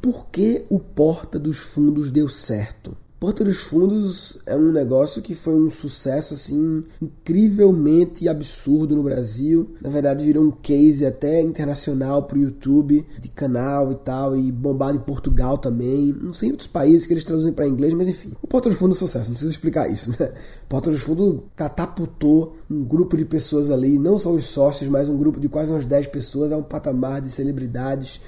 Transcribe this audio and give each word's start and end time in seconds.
Por 0.00 0.26
que 0.26 0.64
o 0.70 0.80
Porta 0.80 1.38
dos 1.38 1.58
Fundos 1.58 2.10
deu 2.10 2.26
certo? 2.26 2.96
Porta 3.20 3.44
dos 3.44 3.58
Fundos 3.58 4.38
é 4.46 4.56
um 4.56 4.72
negócio 4.72 5.20
que 5.20 5.34
foi 5.34 5.54
um 5.54 5.70
sucesso 5.70 6.32
assim 6.32 6.82
incrivelmente 7.02 8.26
absurdo 8.26 8.96
no 8.96 9.02
Brasil. 9.02 9.74
Na 9.78 9.90
verdade, 9.90 10.24
virou 10.24 10.42
um 10.42 10.50
case 10.50 11.04
até 11.04 11.42
internacional 11.42 12.22
pro 12.22 12.38
YouTube, 12.38 13.06
de 13.20 13.28
canal 13.28 13.92
e 13.92 13.96
tal, 13.96 14.34
e 14.34 14.50
bombado 14.50 14.96
em 14.96 15.02
Portugal 15.02 15.58
também. 15.58 16.16
Não 16.18 16.32
sei 16.32 16.48
em 16.48 16.52
outros 16.52 16.66
países 16.66 17.06
que 17.06 17.12
eles 17.12 17.24
traduzem 17.24 17.52
para 17.52 17.68
inglês, 17.68 17.92
mas 17.92 18.08
enfim. 18.08 18.32
O 18.40 18.46
Porta 18.46 18.70
dos 18.70 18.78
Fundos 18.78 18.96
é 18.96 19.04
um 19.04 19.06
sucesso, 19.06 19.26
não 19.26 19.34
preciso 19.34 19.52
explicar 19.52 19.92
isso, 19.92 20.16
né? 20.18 20.32
Porta 20.66 20.90
dos 20.90 21.02
Fundos 21.02 21.42
catapultou 21.54 22.56
um 22.70 22.82
grupo 22.82 23.18
de 23.18 23.26
pessoas 23.26 23.70
ali, 23.70 23.98
não 23.98 24.16
só 24.16 24.30
os 24.30 24.46
sócios, 24.46 24.88
mas 24.88 25.10
um 25.10 25.18
grupo 25.18 25.38
de 25.38 25.46
quase 25.46 25.70
umas 25.70 25.84
10 25.84 26.06
pessoas 26.06 26.52
a 26.52 26.56
um 26.56 26.62
patamar 26.62 27.20
de 27.20 27.28
celebridades 27.28 28.18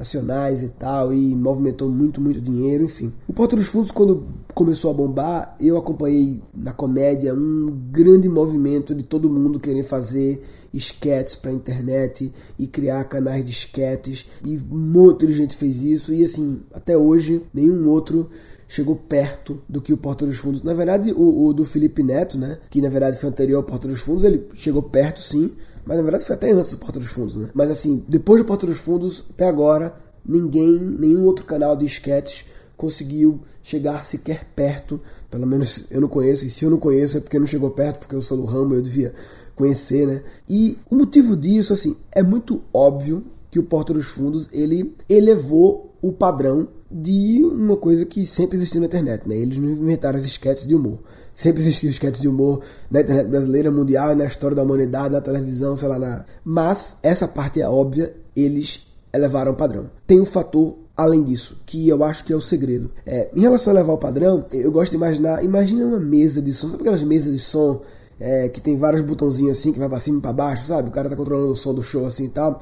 nacionais 0.00 0.62
e 0.62 0.68
tal, 0.70 1.12
e 1.12 1.34
movimentou 1.34 1.90
muito, 1.90 2.22
muito 2.22 2.40
dinheiro, 2.40 2.84
enfim. 2.84 3.12
O 3.28 3.34
Porto 3.34 3.54
dos 3.54 3.66
Fundos, 3.66 3.90
quando 3.90 4.26
começou 4.54 4.90
a 4.90 4.94
bombar, 4.94 5.54
eu 5.60 5.76
acompanhei 5.76 6.42
na 6.54 6.72
comédia 6.72 7.34
um 7.34 7.70
grande 7.92 8.26
movimento 8.26 8.94
de 8.94 9.02
todo 9.02 9.28
mundo 9.28 9.60
querer 9.60 9.82
fazer 9.82 10.42
esquetes 10.72 11.34
para 11.34 11.52
internet 11.52 12.32
e 12.58 12.66
criar 12.66 13.04
canais 13.04 13.44
de 13.44 13.50
esquetes, 13.50 14.26
e 14.42 14.56
um 14.56 14.78
monte 14.78 15.26
de 15.26 15.34
gente 15.34 15.54
fez 15.54 15.82
isso, 15.82 16.14
e 16.14 16.24
assim, 16.24 16.62
até 16.72 16.96
hoje, 16.96 17.42
nenhum 17.52 17.86
outro 17.86 18.30
chegou 18.66 18.96
perto 18.96 19.60
do 19.68 19.82
que 19.82 19.92
o 19.92 19.98
Porta 19.98 20.24
dos 20.24 20.38
Fundos. 20.38 20.62
Na 20.62 20.72
verdade, 20.72 21.12
o, 21.12 21.46
o, 21.46 21.52
do 21.52 21.64
Felipe 21.64 22.02
Neto, 22.02 22.38
né? 22.38 22.56
Que 22.70 22.80
na 22.80 22.88
verdade 22.88 23.18
foi 23.18 23.28
anterior 23.28 23.58
ao 23.58 23.64
Porta 23.64 23.86
dos 23.86 24.00
Fundos, 24.00 24.24
ele 24.24 24.46
chegou 24.54 24.80
perto 24.80 25.20
sim, 25.20 25.50
mas 25.90 25.96
na 25.96 26.04
verdade 26.04 26.24
foi 26.24 26.36
até 26.36 26.52
antes 26.52 26.70
do 26.70 26.76
Porta 26.76 27.00
dos 27.00 27.08
Fundos, 27.08 27.34
né? 27.34 27.50
Mas 27.52 27.68
assim, 27.68 28.04
depois 28.06 28.40
do 28.40 28.46
Porta 28.46 28.64
dos 28.64 28.78
Fundos, 28.78 29.24
até 29.28 29.48
agora, 29.48 29.92
ninguém, 30.24 30.78
nenhum 30.78 31.24
outro 31.24 31.44
canal 31.44 31.74
de 31.74 31.84
sketches 31.86 32.44
conseguiu 32.76 33.40
chegar 33.60 34.04
sequer 34.04 34.46
perto. 34.54 35.00
Pelo 35.28 35.48
menos 35.48 35.86
eu 35.90 36.00
não 36.00 36.06
conheço, 36.06 36.46
e 36.46 36.48
se 36.48 36.64
eu 36.64 36.70
não 36.70 36.78
conheço 36.78 37.18
é 37.18 37.20
porque 37.20 37.40
não 37.40 37.46
chegou 37.46 37.72
perto, 37.72 37.98
porque 37.98 38.14
eu 38.14 38.22
sou 38.22 38.36
do 38.36 38.44
ramo, 38.44 38.76
eu 38.76 38.80
devia 38.80 39.12
conhecer, 39.56 40.06
né? 40.06 40.22
E 40.48 40.78
o 40.88 40.94
motivo 40.94 41.36
disso, 41.36 41.72
assim, 41.72 41.96
é 42.12 42.22
muito 42.22 42.62
óbvio 42.72 43.24
que 43.50 43.58
o 43.58 43.64
Porta 43.64 43.92
dos 43.92 44.06
Fundos 44.06 44.48
ele 44.52 44.94
elevou 45.08 45.92
o 46.00 46.12
padrão 46.12 46.68
de 46.88 47.42
uma 47.42 47.76
coisa 47.76 48.06
que 48.06 48.24
sempre 48.26 48.56
existiu 48.56 48.80
na 48.80 48.86
internet, 48.86 49.28
né? 49.28 49.36
Eles 49.36 49.58
não 49.58 49.70
inventaram 49.70 50.16
as 50.16 50.24
sketches 50.24 50.68
de 50.68 50.74
humor. 50.76 51.00
Sempre 51.40 51.62
existiu 51.62 51.88
sketches 51.88 52.20
de 52.20 52.28
humor 52.28 52.60
na 52.90 53.00
internet 53.00 53.26
brasileira, 53.26 53.70
mundial, 53.70 54.14
na 54.14 54.26
história 54.26 54.54
da 54.54 54.62
humanidade, 54.62 55.14
na 55.14 55.22
televisão, 55.22 55.74
sei 55.74 55.88
lá, 55.88 55.98
na... 55.98 56.26
Mas 56.44 56.98
essa 57.02 57.26
parte 57.26 57.62
é 57.62 57.66
óbvia, 57.66 58.14
eles 58.36 58.86
elevaram 59.10 59.52
o 59.52 59.56
padrão. 59.56 59.90
Tem 60.06 60.20
um 60.20 60.26
fator 60.26 60.76
além 60.94 61.24
disso, 61.24 61.56
que 61.64 61.88
eu 61.88 62.04
acho 62.04 62.26
que 62.26 62.32
é 62.34 62.36
o 62.36 62.42
segredo. 62.42 62.90
É, 63.06 63.30
em 63.34 63.40
relação 63.40 63.72
a 63.72 63.76
elevar 63.76 63.96
o 63.96 63.98
padrão, 63.98 64.44
eu 64.52 64.70
gosto 64.70 64.90
de 64.90 64.98
imaginar, 64.98 65.42
imagina 65.42 65.86
uma 65.86 65.98
mesa 65.98 66.42
de 66.42 66.52
som, 66.52 66.68
sabe 66.68 66.82
aquelas 66.82 67.02
mesas 67.02 67.32
de 67.32 67.38
som 67.38 67.80
é, 68.20 68.50
que 68.50 68.60
tem 68.60 68.76
vários 68.76 69.00
botãozinhos 69.00 69.58
assim, 69.58 69.72
que 69.72 69.78
vai 69.78 69.88
pra 69.88 69.98
cima 69.98 70.18
e 70.18 70.20
pra 70.20 70.34
baixo, 70.34 70.66
sabe? 70.66 70.90
O 70.90 70.92
cara 70.92 71.08
tá 71.08 71.16
controlando 71.16 71.52
o 71.52 71.56
som 71.56 71.72
do 71.72 71.82
show 71.82 72.04
assim 72.04 72.26
e 72.26 72.28
tal. 72.28 72.60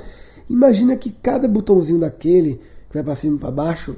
Imagina 0.49 0.97
que 0.97 1.11
cada 1.11 1.49
botãozinho 1.49 1.99
daquele, 1.99 2.61
que 2.89 2.95
vai 2.95 3.03
pra 3.03 3.17
cima 3.17 3.35
e 3.35 3.41
pra 3.41 3.51
baixo, 3.51 3.97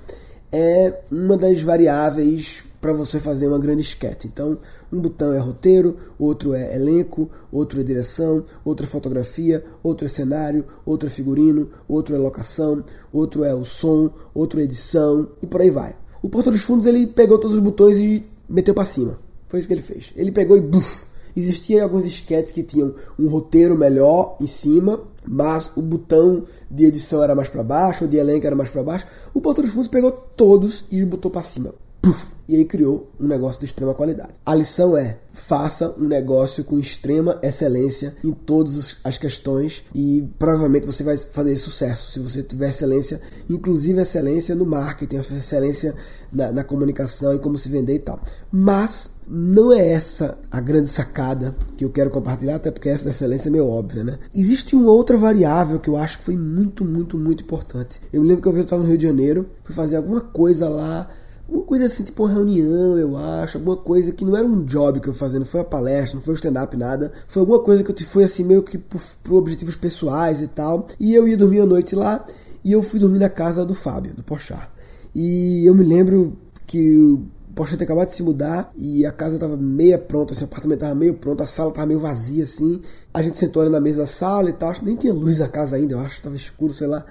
é 0.51 1.01
uma 1.11 1.37
das 1.37 1.61
variáveis 1.61 2.65
para 2.81 2.93
você 2.93 3.21
fazer 3.21 3.47
uma 3.49 3.59
grande 3.59 3.83
sketch. 3.83 4.25
Então, 4.25 4.59
um 4.93 5.01
botão 5.01 5.33
é 5.33 5.39
roteiro, 5.39 5.97
outro 6.19 6.55
é 6.55 6.75
elenco, 6.75 7.31
outro 7.53 7.81
é 7.81 7.85
direção, 7.85 8.45
outro 8.65 8.87
é 8.87 8.89
fotografia, 8.89 9.65
outro 9.83 10.07
é 10.07 10.09
cenário, 10.09 10.65
outro 10.85 11.09
é 11.09 11.11
figurino, 11.11 11.69
outro 11.87 12.15
é 12.15 12.19
locação, 12.19 12.85
outro 13.13 13.45
é 13.45 13.55
o 13.55 13.65
som, 13.65 14.11
outro 14.35 14.61
é 14.61 14.65
edição 14.65 15.29
e 15.43 15.47
por 15.47 15.61
aí 15.61 15.71
vai. 15.71 15.95
O 16.23 16.29
Porto 16.29 16.51
dos 16.51 16.63
Fundos 16.63 16.87
ele 16.87 17.07
pegou 17.07 17.39
todos 17.39 17.57
os 17.57 17.63
botões 17.63 17.99
e 17.99 18.27
meteu 18.49 18.75
para 18.75 18.85
cima. 18.85 19.19
Foi 19.49 19.59
isso 19.59 19.69
que 19.69 19.75
ele 19.75 19.83
fez. 19.83 20.13
Ele 20.17 20.31
pegou 20.31 20.57
e 20.57 20.61
buf, 20.61 21.05
Existiam 21.37 21.83
alguns 21.83 22.05
sketches 22.07 22.53
que 22.53 22.63
tinham 22.63 22.95
um 23.19 23.29
roteiro 23.29 23.77
melhor 23.77 24.37
em 24.41 24.47
cima, 24.47 25.01
mas 25.27 25.71
o 25.77 25.83
botão 25.83 26.45
de 26.71 26.87
edição 26.87 27.23
era 27.23 27.35
mais 27.35 27.49
para 27.49 27.63
baixo, 27.63 28.05
o 28.05 28.09
de 28.09 28.17
elenco 28.17 28.47
era 28.47 28.57
mais 28.57 28.71
para 28.71 28.83
baixo. 28.83 29.07
O 29.33 29.41
Porto 29.41 29.63
dos 29.63 29.71
Fundos 29.71 29.89
pegou 29.89 30.11
todos 30.11 30.85
e 30.91 31.05
botou 31.05 31.31
para 31.31 31.43
cima. 31.43 31.75
Puff, 32.03 32.35
e 32.49 32.57
aí 32.57 32.65
criou 32.65 33.11
um 33.21 33.27
negócio 33.27 33.61
de 33.61 33.67
extrema 33.67 33.95
qualidade. 33.95 34.33
A 34.45 34.55
lição 34.55 34.97
é: 34.97 35.19
faça 35.31 35.95
um 35.99 36.07
negócio 36.07 36.65
com 36.65 36.79
extrema 36.79 37.39
excelência 37.43 38.17
em 38.25 38.33
todas 38.33 38.97
as 39.05 39.19
questões 39.19 39.85
e 39.95 40.27
provavelmente 40.39 40.87
você 40.87 41.05
vai 41.05 41.17
fazer 41.19 41.59
sucesso 41.59 42.11
se 42.11 42.19
você 42.19 42.43
tiver 42.43 42.71
excelência, 42.71 43.21
inclusive 43.51 44.01
excelência 44.01 44.55
no 44.55 44.65
marketing, 44.65 45.17
excelência 45.17 45.95
na, 46.33 46.51
na 46.51 46.65
comunicação 46.65 47.35
e 47.35 47.39
como 47.39 47.59
se 47.59 47.69
vender 47.69 47.97
e 47.97 47.99
tal. 47.99 48.19
Mas 48.51 49.11
não 49.29 49.71
é 49.71 49.87
essa 49.87 50.39
a 50.51 50.59
grande 50.59 50.89
sacada 50.89 51.55
que 51.77 51.85
eu 51.85 51.91
quero 51.91 52.11
compartilhar, 52.11 52.57
até 52.57 52.71
porque 52.71 52.89
essa 52.89 53.11
excelência 53.11 53.49
é 53.49 53.53
meio 53.53 53.69
óbvia, 53.69 54.03
né? 54.03 54.19
Existe 54.35 54.75
uma 54.75 54.91
outra 54.91 55.19
variável 55.19 55.79
que 55.79 55.89
eu 55.89 55.99
acho 55.99 56.19
que 56.19 56.25
foi 56.25 56.37
muito, 56.37 56.83
muito, 56.83 57.19
muito 57.19 57.45
importante. 57.45 58.01
Eu 58.11 58.23
me 58.23 58.29
lembro 58.29 58.43
que 58.43 58.49
eu 58.49 58.59
estava 58.59 58.83
no 58.83 58.89
Rio 58.89 58.99
de 58.99 59.07
Janeiro, 59.07 59.51
fui 59.63 59.75
fazer 59.75 59.97
alguma 59.97 60.23
coisa 60.23 60.67
lá 60.67 61.09
uma 61.51 61.65
coisa 61.65 61.87
assim, 61.87 62.05
tipo 62.05 62.25
uma 62.25 62.33
reunião, 62.33 62.97
eu 62.97 63.17
acho, 63.17 63.59
alguma 63.59 63.77
coisa 63.77 64.13
que 64.13 64.25
não 64.25 64.37
era 64.37 64.47
um 64.47 64.65
job 64.65 65.01
que 65.01 65.09
eu 65.09 65.15
fazia, 65.15 65.39
não 65.39 65.47
foi 65.47 65.61
uma 65.61 65.67
palestra, 65.67 66.17
não 66.17 66.23
foi 66.23 66.35
um 66.35 66.37
stand-up, 66.37 66.77
nada. 66.77 67.13
Foi 67.27 67.41
alguma 67.41 67.59
coisa 67.61 67.83
que 67.83 67.91
eu 67.91 68.07
fui 68.07 68.23
assim, 68.23 68.45
meio 68.45 68.63
que 68.63 68.79
por, 68.79 69.01
por 69.23 69.35
objetivos 69.35 69.75
pessoais 69.75 70.41
e 70.43 70.49
tal. 70.49 70.87
E 70.99 71.15
eu 71.15 71.27
ia 71.27 71.37
dormir 71.37 71.61
à 71.61 71.67
noite 71.67 71.97
lá 71.97 72.25
e 72.65 72.73
eu 72.73 72.83
fui 72.83 73.01
dormir 73.01 73.19
na 73.19 73.29
casa 73.29 73.65
do 73.65 73.75
Fábio, 73.75 74.15
do 74.15 74.23
Pochar. 74.23 74.71
E 75.15 75.69
eu 75.69 75.75
me 75.75 75.83
lembro 75.83 76.37
que 76.67 76.97
o 76.97 77.27
Pochar 77.53 77.77
tinha 77.77 77.85
acabado 77.85 78.09
de 78.09 78.15
se 78.15 78.23
mudar 78.23 78.73
e 78.77 79.05
a 79.05 79.11
casa 79.11 79.37
tava 79.37 79.57
meia 79.57 79.99
pronta, 79.99 80.33
assim, 80.33 80.45
o 80.45 80.47
apartamento 80.47 80.81
tava 80.81 80.95
meio 80.95 81.15
pronto, 81.15 81.43
a 81.43 81.47
sala 81.47 81.73
tava 81.73 81.87
meio 81.87 81.99
vazia 81.99 82.45
assim. 82.45 82.81
A 83.13 83.21
gente 83.23 83.37
sentou 83.37 83.61
ali 83.61 83.71
na 83.73 83.81
mesa 83.81 84.03
da 84.03 84.07
sala 84.07 84.51
e 84.51 84.53
tal, 84.53 84.71
acho 84.71 84.81
que 84.81 84.87
nem 84.87 84.95
tinha 84.95 85.13
luz 85.13 85.41
na 85.41 85.49
casa 85.49 85.75
ainda, 85.75 85.95
eu 85.95 85.99
acho, 85.99 86.23
tava 86.23 86.37
escuro, 86.37 86.73
sei 86.73 86.87
lá. 86.87 87.05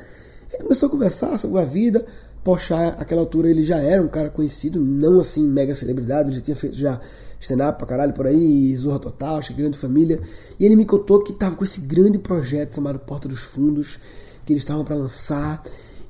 E 0.54 0.58
começou 0.64 0.88
a 0.88 0.90
conversar 0.90 1.38
sobre 1.38 1.60
a 1.60 1.66
vida. 1.66 2.06
Porchat, 2.44 2.96
aquela 3.00 3.22
altura, 3.22 3.50
ele 3.50 3.64
já 3.64 3.78
era 3.78 4.02
um 4.02 4.08
cara 4.08 4.30
conhecido, 4.30 4.80
não 4.80 5.20
assim 5.20 5.46
mega 5.46 5.76
celebridade, 5.76 6.30
ele 6.30 6.40
já 6.40 6.46
tinha 6.46 6.56
feito 6.56 6.76
já 6.76 7.00
stand-up 7.40 7.78
pra 7.78 7.88
caralho 7.88 8.14
por 8.14 8.28
aí, 8.28 8.76
Zorra 8.76 9.00
Total, 9.00 9.38
acho 9.38 9.54
Grande 9.54 9.78
Família. 9.78 10.22
E 10.60 10.66
ele 10.66 10.76
me 10.76 10.86
contou 10.86 11.24
que 11.24 11.34
tava 11.34 11.56
com 11.56 11.64
esse 11.64 11.82
grande 11.82 12.18
projeto 12.18 12.76
chamado 12.76 13.00
Porta 13.00 13.28
dos 13.28 13.42
Fundos, 13.42 14.00
que 14.46 14.54
eles 14.54 14.64
estavam 14.64 14.84
para 14.84 14.96
lançar 14.96 15.64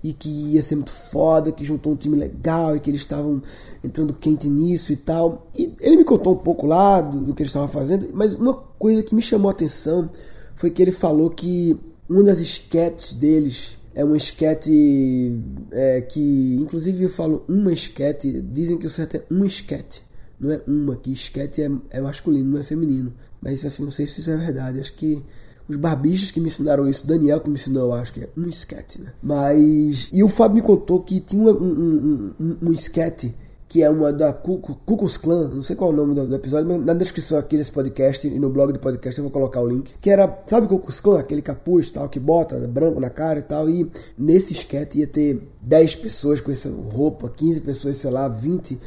e 0.03 0.13
que 0.13 0.29
ia 0.29 0.63
ser 0.63 0.75
muito 0.75 0.91
foda, 0.91 1.51
que 1.51 1.65
juntou 1.65 1.93
um 1.93 1.95
time 1.95 2.15
legal 2.15 2.75
e 2.75 2.79
que 2.79 2.89
eles 2.89 3.01
estavam 3.01 3.41
entrando 3.83 4.13
quente 4.13 4.47
nisso 4.47 4.93
e 4.93 4.95
tal. 4.95 5.47
E 5.57 5.73
ele 5.79 5.97
me 5.97 6.03
contou 6.03 6.33
um 6.33 6.37
pouco 6.37 6.65
lá 6.65 7.01
do, 7.01 7.19
do 7.19 7.33
que 7.33 7.43
eles 7.43 7.49
estavam 7.49 7.67
fazendo, 7.67 8.09
mas 8.13 8.33
uma 8.33 8.53
coisa 8.53 9.03
que 9.03 9.13
me 9.13 9.21
chamou 9.21 9.49
a 9.49 9.51
atenção 9.51 10.09
foi 10.55 10.69
que 10.69 10.81
ele 10.81 10.91
falou 10.91 11.29
que 11.29 11.77
uma 12.07 12.23
das 12.23 12.39
sketches 12.39 13.13
deles 13.13 13.78
é 13.99 14.05
um 14.05 14.15
esquete 14.15 15.37
é, 15.71 15.99
que, 15.99 16.55
inclusive 16.55 17.03
eu 17.03 17.09
falo 17.09 17.43
uma 17.49 17.73
esquete, 17.73 18.41
dizem 18.41 18.77
que 18.77 18.87
o 18.87 18.89
certo 18.89 19.17
é 19.17 19.23
um 19.29 19.43
esquete, 19.43 20.01
não 20.39 20.53
é 20.53 20.61
uma, 20.65 20.95
que 20.95 21.11
esquete 21.11 21.61
é, 21.61 21.69
é 21.89 21.99
masculino, 21.99 22.49
não 22.49 22.59
é 22.59 22.63
feminino. 22.63 23.13
Mas 23.41 23.65
assim, 23.65 23.83
não 23.83 23.91
sei 23.91 24.07
se 24.07 24.21
isso 24.21 24.31
é 24.31 24.37
verdade, 24.37 24.79
acho 24.79 24.93
que 24.93 25.21
os 25.67 25.75
barbichos 25.75 26.31
que 26.31 26.39
me 26.39 26.47
ensinaram 26.47 26.87
isso, 26.87 27.05
Daniel 27.05 27.41
que 27.41 27.49
me 27.49 27.55
ensinou, 27.55 27.87
eu 27.87 27.93
acho 27.93 28.13
que 28.13 28.21
é 28.21 28.29
um 28.37 28.47
esquete, 28.47 29.01
né? 29.01 29.11
Mas. 29.21 30.07
E 30.13 30.23
o 30.23 30.29
Fábio 30.29 30.55
me 30.55 30.61
contou 30.61 31.01
que 31.01 31.19
tinha 31.19 31.51
um, 31.51 31.57
um, 31.61 32.33
um, 32.39 32.57
um 32.69 32.71
esquete 32.71 33.35
que 33.69 33.83
é 33.83 33.89
uma 33.89 34.11
da 34.11 34.33
Cucus 34.33 35.15
Clan, 35.15 35.47
não 35.49 35.61
sei 35.61 35.75
qual 35.75 35.91
é 35.91 35.93
o 35.93 35.95
nome 35.95 36.15
do, 36.15 36.25
do, 36.25 36.35
episódio, 36.35 36.67
mas 36.67 36.83
na 36.83 36.93
descrição 36.95 37.37
aqui 37.37 37.55
desse 37.55 37.71
podcast 37.71 38.27
e 38.27 38.39
no 38.39 38.49
blog 38.49 38.73
do 38.73 38.79
podcast 38.79 39.19
eu 39.19 39.23
vou 39.23 39.31
colocar 39.31 39.61
o 39.61 39.67
link. 39.67 39.93
Que 40.01 40.09
era, 40.09 40.41
sabe 40.47 40.67
Cucus 40.67 40.99
Clan, 40.99 41.19
aquele 41.19 41.43
capuz 41.43 41.91
tal 41.91 42.09
que 42.09 42.19
bota 42.19 42.57
branco 42.67 42.99
na 42.99 43.11
cara 43.11 43.37
e 43.37 43.43
tal. 43.43 43.69
E 43.69 43.87
nesse 44.17 44.53
sketch 44.53 44.95
ia 44.95 45.05
ter 45.05 45.47
10 45.61 45.97
pessoas 45.97 46.41
com 46.41 46.51
essa 46.51 46.67
roupa, 46.67 47.29
15 47.29 47.61
pessoas, 47.61 47.97
sei 47.97 48.09
lá, 48.09 48.27
20 48.27 48.79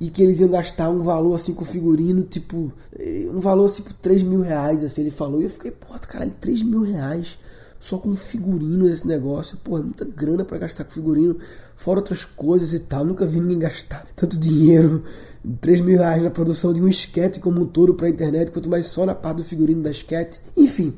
e 0.00 0.08
que 0.08 0.22
eles 0.22 0.38
iam 0.38 0.48
gastar 0.48 0.88
um 0.88 1.02
valor 1.02 1.34
assim 1.34 1.52
com 1.52 1.64
figurino, 1.64 2.22
tipo, 2.22 2.72
eh, 2.96 3.28
um 3.34 3.40
valor 3.40 3.68
tipo 3.68 3.92
3 3.92 4.22
mil 4.22 4.40
reais, 4.40 4.84
assim, 4.84 5.00
ele 5.00 5.10
falou. 5.10 5.40
E 5.40 5.44
eu 5.44 5.50
fiquei, 5.50 5.72
porra, 5.72 5.98
caralho, 5.98 6.32
3 6.40 6.62
mil 6.62 6.82
reais 6.82 7.36
só 7.80 7.98
com 7.98 8.14
figurino 8.14 8.88
esse 8.88 9.06
negócio. 9.06 9.58
Pô, 9.62 9.78
é 9.78 9.82
muita 9.82 10.04
grana 10.04 10.44
para 10.44 10.58
gastar 10.58 10.84
com 10.84 10.90
figurino, 10.90 11.36
fora 11.76 12.00
outras 12.00 12.24
coisas 12.24 12.72
e 12.72 12.80
tal. 12.80 13.04
Nunca 13.04 13.26
vi 13.26 13.40
ninguém 13.40 13.60
gastar 13.60 14.06
tanto 14.16 14.38
dinheiro, 14.38 15.04
3 15.60 15.80
mil 15.80 15.98
reais 15.98 16.22
na 16.22 16.30
produção 16.30 16.72
de 16.72 16.80
um 16.80 16.88
esquete 16.88 17.40
como 17.40 17.62
um 17.62 17.66
todo 17.66 17.94
pra 17.94 18.08
internet, 18.08 18.50
quanto 18.50 18.68
mais 18.68 18.86
só 18.86 19.06
na 19.06 19.14
parte 19.14 19.38
do 19.38 19.44
figurino 19.44 19.82
da 19.82 19.90
esquete. 19.90 20.40
Enfim. 20.56 20.94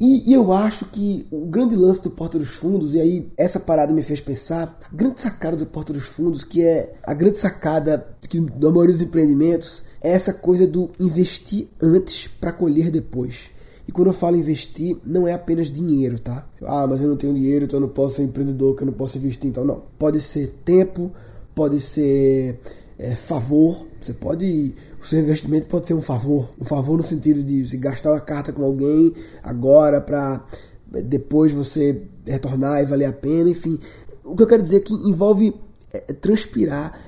E, 0.00 0.30
e, 0.30 0.32
eu 0.32 0.52
acho 0.52 0.84
que 0.84 1.26
o 1.28 1.46
grande 1.46 1.74
lance 1.74 2.00
do 2.00 2.10
Porta 2.10 2.38
dos 2.38 2.50
Fundos, 2.50 2.94
e 2.94 3.00
aí 3.00 3.32
essa 3.36 3.58
parada 3.58 3.92
me 3.92 4.00
fez 4.00 4.20
pensar, 4.20 4.78
a 4.80 4.96
grande 4.96 5.20
sacada 5.20 5.56
do 5.56 5.66
Porta 5.66 5.92
dos 5.92 6.04
Fundos, 6.04 6.44
que 6.44 6.62
é 6.62 6.94
a 7.04 7.12
grande 7.12 7.36
sacada 7.36 8.06
que, 8.20 8.38
da 8.38 8.70
maioria 8.70 8.92
dos 8.92 9.02
empreendimentos, 9.02 9.82
é 10.00 10.12
essa 10.12 10.32
coisa 10.32 10.68
do 10.68 10.90
investir 11.00 11.66
antes 11.82 12.28
para 12.28 12.52
colher 12.52 12.92
depois. 12.92 13.50
E 13.88 13.92
quando 13.92 14.08
eu 14.08 14.12
falo 14.12 14.36
investir, 14.36 14.98
não 15.02 15.26
é 15.26 15.32
apenas 15.32 15.70
dinheiro, 15.70 16.18
tá? 16.18 16.46
Ah, 16.62 16.86
mas 16.86 17.00
eu 17.00 17.08
não 17.08 17.16
tenho 17.16 17.32
dinheiro, 17.32 17.64
então 17.64 17.78
eu 17.78 17.86
não 17.86 17.88
posso 17.88 18.16
ser 18.16 18.22
empreendedor, 18.22 18.76
que 18.76 18.82
eu 18.82 18.86
não 18.86 18.92
posso 18.92 19.16
investir, 19.16 19.48
então 19.48 19.64
não. 19.64 19.82
Pode 19.98 20.20
ser 20.20 20.48
tempo, 20.62 21.10
pode 21.54 21.80
ser 21.80 22.60
é, 22.98 23.14
favor. 23.14 23.86
Você 24.02 24.12
pode. 24.12 24.74
O 25.00 25.06
seu 25.06 25.18
investimento 25.20 25.68
pode 25.68 25.86
ser 25.86 25.94
um 25.94 26.02
favor. 26.02 26.50
Um 26.60 26.66
favor 26.66 26.98
no 26.98 27.02
sentido 27.02 27.42
de 27.42 27.66
você 27.66 27.78
gastar 27.78 28.10
uma 28.12 28.20
carta 28.20 28.52
com 28.52 28.62
alguém 28.62 29.14
agora 29.42 30.02
para 30.02 30.44
depois 30.86 31.50
você 31.52 32.02
retornar 32.26 32.82
e 32.82 32.86
valer 32.86 33.06
a 33.06 33.12
pena, 33.12 33.48
enfim. 33.48 33.78
O 34.22 34.36
que 34.36 34.42
eu 34.42 34.46
quero 34.46 34.62
dizer 34.62 34.76
é 34.76 34.80
que 34.80 34.92
envolve 34.92 35.54
é, 35.92 36.04
é 36.08 36.12
transpirar. 36.12 36.98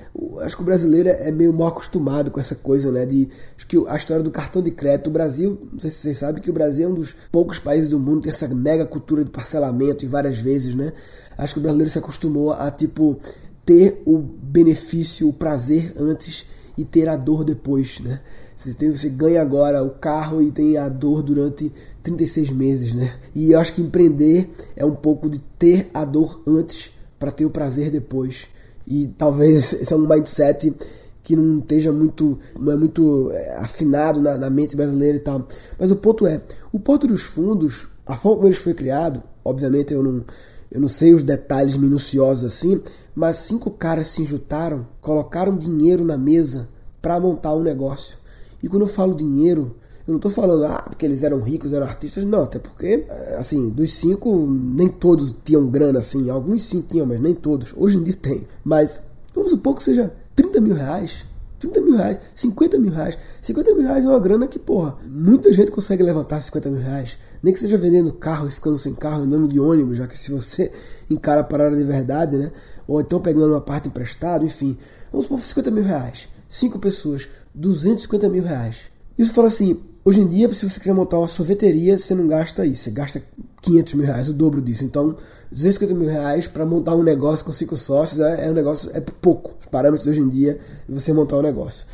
Acho 0.41 0.55
que 0.55 0.61
o 0.61 0.65
brasileiro 0.65 1.09
é 1.09 1.31
meio 1.31 1.53
mal 1.53 1.69
acostumado 1.69 2.31
com 2.31 2.39
essa 2.39 2.55
coisa, 2.55 2.91
né? 2.91 3.05
De 3.05 3.29
acho 3.55 3.67
que 3.67 3.77
a 3.87 3.95
história 3.95 4.23
do 4.23 4.31
cartão 4.31 4.61
de 4.61 4.71
crédito. 4.71 5.07
O 5.07 5.13
Brasil, 5.13 5.67
não 5.71 5.79
sei 5.79 5.91
se 5.91 5.97
vocês 5.97 6.17
sabem 6.17 6.41
que 6.41 6.49
o 6.49 6.53
Brasil 6.53 6.87
é 6.87 6.91
um 6.91 6.95
dos 6.95 7.15
poucos 7.31 7.59
países 7.59 7.89
do 7.89 7.99
mundo 7.99 8.17
que 8.17 8.23
tem 8.23 8.31
essa 8.31 8.47
mega 8.47 8.85
cultura 8.85 9.23
de 9.23 9.29
parcelamento 9.29 10.03
e 10.03 10.07
várias 10.07 10.37
vezes, 10.37 10.75
né? 10.75 10.93
Acho 11.37 11.53
que 11.53 11.59
o 11.59 11.63
brasileiro 11.63 11.91
se 11.91 11.99
acostumou 11.99 12.51
a 12.53 12.69
tipo 12.71 13.19
ter 13.65 14.01
o 14.05 14.17
benefício, 14.17 15.29
o 15.29 15.33
prazer 15.33 15.93
antes 15.97 16.45
e 16.77 16.83
ter 16.83 17.07
a 17.07 17.15
dor 17.15 17.43
depois, 17.43 17.99
né? 17.99 18.19
Você, 18.57 18.73
tem, 18.73 18.91
você 18.91 19.09
ganha 19.09 19.41
agora 19.41 19.83
o 19.83 19.89
carro 19.89 20.41
e 20.41 20.51
tem 20.51 20.77
a 20.77 20.87
dor 20.87 21.23
durante 21.23 21.71
36 22.03 22.51
meses, 22.51 22.93
né? 22.93 23.15
E 23.33 23.53
eu 23.53 23.59
acho 23.59 23.73
que 23.73 23.81
empreender 23.81 24.51
é 24.75 24.85
um 24.85 24.93
pouco 24.93 25.27
de 25.27 25.39
ter 25.57 25.89
a 25.93 26.05
dor 26.05 26.43
antes 26.45 26.91
para 27.17 27.31
ter 27.31 27.45
o 27.45 27.49
prazer 27.49 27.89
depois. 27.89 28.47
E 28.91 29.07
talvez 29.07 29.71
esse 29.71 29.93
é 29.93 29.95
um 29.95 30.05
mindset 30.05 30.75
que 31.23 31.33
não 31.33 31.59
esteja 31.59 31.93
muito, 31.93 32.37
não 32.59 32.73
é 32.73 32.75
muito 32.75 33.31
é, 33.31 33.55
afinado 33.55 34.19
na, 34.19 34.37
na, 34.37 34.49
mente 34.49 34.75
brasileira 34.75 35.17
e 35.17 35.21
tal. 35.21 35.47
Mas 35.79 35.91
o 35.91 35.95
ponto 35.95 36.27
é, 36.27 36.41
o 36.73 36.79
Porto 36.79 37.07
dos 37.07 37.21
Fundos, 37.21 37.87
a 38.05 38.17
forma 38.17 38.35
como 38.39 38.49
ele 38.49 38.55
foi 38.55 38.73
criado, 38.73 39.23
obviamente 39.45 39.93
eu 39.93 40.03
não, 40.03 40.25
eu 40.69 40.81
não 40.81 40.89
sei 40.89 41.13
os 41.13 41.23
detalhes 41.23 41.77
minuciosos 41.77 42.43
assim, 42.43 42.81
mas 43.15 43.37
cinco 43.37 43.71
caras 43.71 44.09
se 44.09 44.25
juntaram, 44.25 44.85
colocaram 44.99 45.57
dinheiro 45.57 46.03
na 46.03 46.17
mesa 46.17 46.67
para 47.01 47.17
montar 47.17 47.53
um 47.55 47.63
negócio. 47.63 48.17
E 48.61 48.67
quando 48.67 48.81
eu 48.81 48.89
falo 48.89 49.15
dinheiro, 49.15 49.73
eu 50.07 50.11
não 50.13 50.17
estou 50.17 50.31
falando, 50.31 50.65
ah, 50.65 50.83
porque 50.89 51.05
eles 51.05 51.23
eram 51.23 51.41
ricos, 51.41 51.73
eram 51.73 51.85
artistas, 51.85 52.23
não, 52.23 52.43
até 52.43 52.57
porque, 52.57 53.05
eh, 53.07 53.35
assim, 53.37 53.69
dos 53.69 53.93
cinco, 53.93 54.47
nem 54.47 54.89
todos 54.89 55.35
tinham 55.43 55.67
grana, 55.67 55.99
assim, 55.99 56.29
alguns 56.29 56.63
sim 56.63 56.81
tinham, 56.81 57.05
mas 57.05 57.21
nem 57.21 57.33
todos. 57.33 57.73
Hoje 57.77 57.97
em 57.97 58.03
dia 58.03 58.15
tem. 58.15 58.47
Mas, 58.63 59.01
vamos 59.33 59.51
supor 59.51 59.75
que 59.75 59.83
seja 59.83 60.11
30 60.35 60.59
mil 60.59 60.75
reais, 60.75 61.25
30 61.59 61.81
mil 61.81 61.95
reais, 61.95 62.19
50 62.33 62.79
mil 62.79 62.91
reais. 62.91 63.17
50 63.41 63.75
mil 63.75 63.83
reais 63.83 64.03
é 64.03 64.07
uma 64.07 64.19
grana 64.19 64.47
que, 64.47 64.57
porra, 64.57 64.97
muita 65.05 65.53
gente 65.53 65.71
consegue 65.71 66.01
levantar 66.01 66.41
50 66.41 66.69
mil 66.71 66.81
reais. 66.81 67.17
Nem 67.43 67.53
que 67.53 67.59
seja 67.59 67.77
vendendo 67.77 68.11
carro 68.13 68.47
e 68.47 68.51
ficando 68.51 68.79
sem 68.79 68.95
carro, 68.95 69.21
andando 69.21 69.47
de 69.47 69.59
ônibus, 69.59 69.97
já 69.97 70.07
que 70.07 70.17
se 70.17 70.31
você 70.31 70.71
encara 71.09 71.41
a 71.41 71.43
parada 71.43 71.75
de 71.75 71.83
verdade, 71.83 72.35
né? 72.35 72.51
Ou 72.87 72.99
então 72.99 73.21
pegando 73.21 73.53
uma 73.53 73.61
parte 73.61 73.87
emprestada, 73.87 74.43
enfim. 74.43 74.77
Vamos 75.11 75.27
supor 75.27 75.39
50 75.39 75.69
mil 75.69 75.83
reais. 75.83 76.27
Cinco 76.49 76.79
pessoas, 76.79 77.29
250 77.53 78.27
mil 78.27 78.43
reais. 78.43 78.91
Isso 79.17 79.33
fala 79.33 79.47
assim, 79.47 79.79
Hoje 80.03 80.19
em 80.19 80.27
dia, 80.27 80.51
se 80.51 80.67
você 80.67 80.79
quiser 80.79 80.95
montar 80.95 81.19
uma 81.19 81.27
sorveteria, 81.27 81.95
você 81.99 82.15
não 82.15 82.27
gasta 82.27 82.65
isso, 82.65 82.83
você 82.83 82.91
gasta 82.91 83.21
500 83.61 83.93
mil 83.93 84.05
reais, 84.07 84.27
o 84.27 84.33
dobro 84.33 84.59
disso. 84.59 84.83
Então, 84.83 85.15
250 85.51 85.93
mil 85.93 86.09
reais 86.09 86.47
para 86.47 86.65
montar 86.65 86.95
um 86.95 87.03
negócio 87.03 87.45
com 87.45 87.53
cinco 87.53 87.77
sócios 87.77 88.19
é, 88.19 88.47
é, 88.47 88.49
um 88.49 88.53
negócio, 88.53 88.89
é 88.95 88.99
pouco. 88.99 89.53
Os 89.59 89.67
parâmetros 89.67 90.07
hoje 90.07 90.19
em 90.19 90.27
dia, 90.27 90.59
você 90.89 91.13
montar 91.13 91.37
um 91.37 91.43
negócio. 91.43 91.85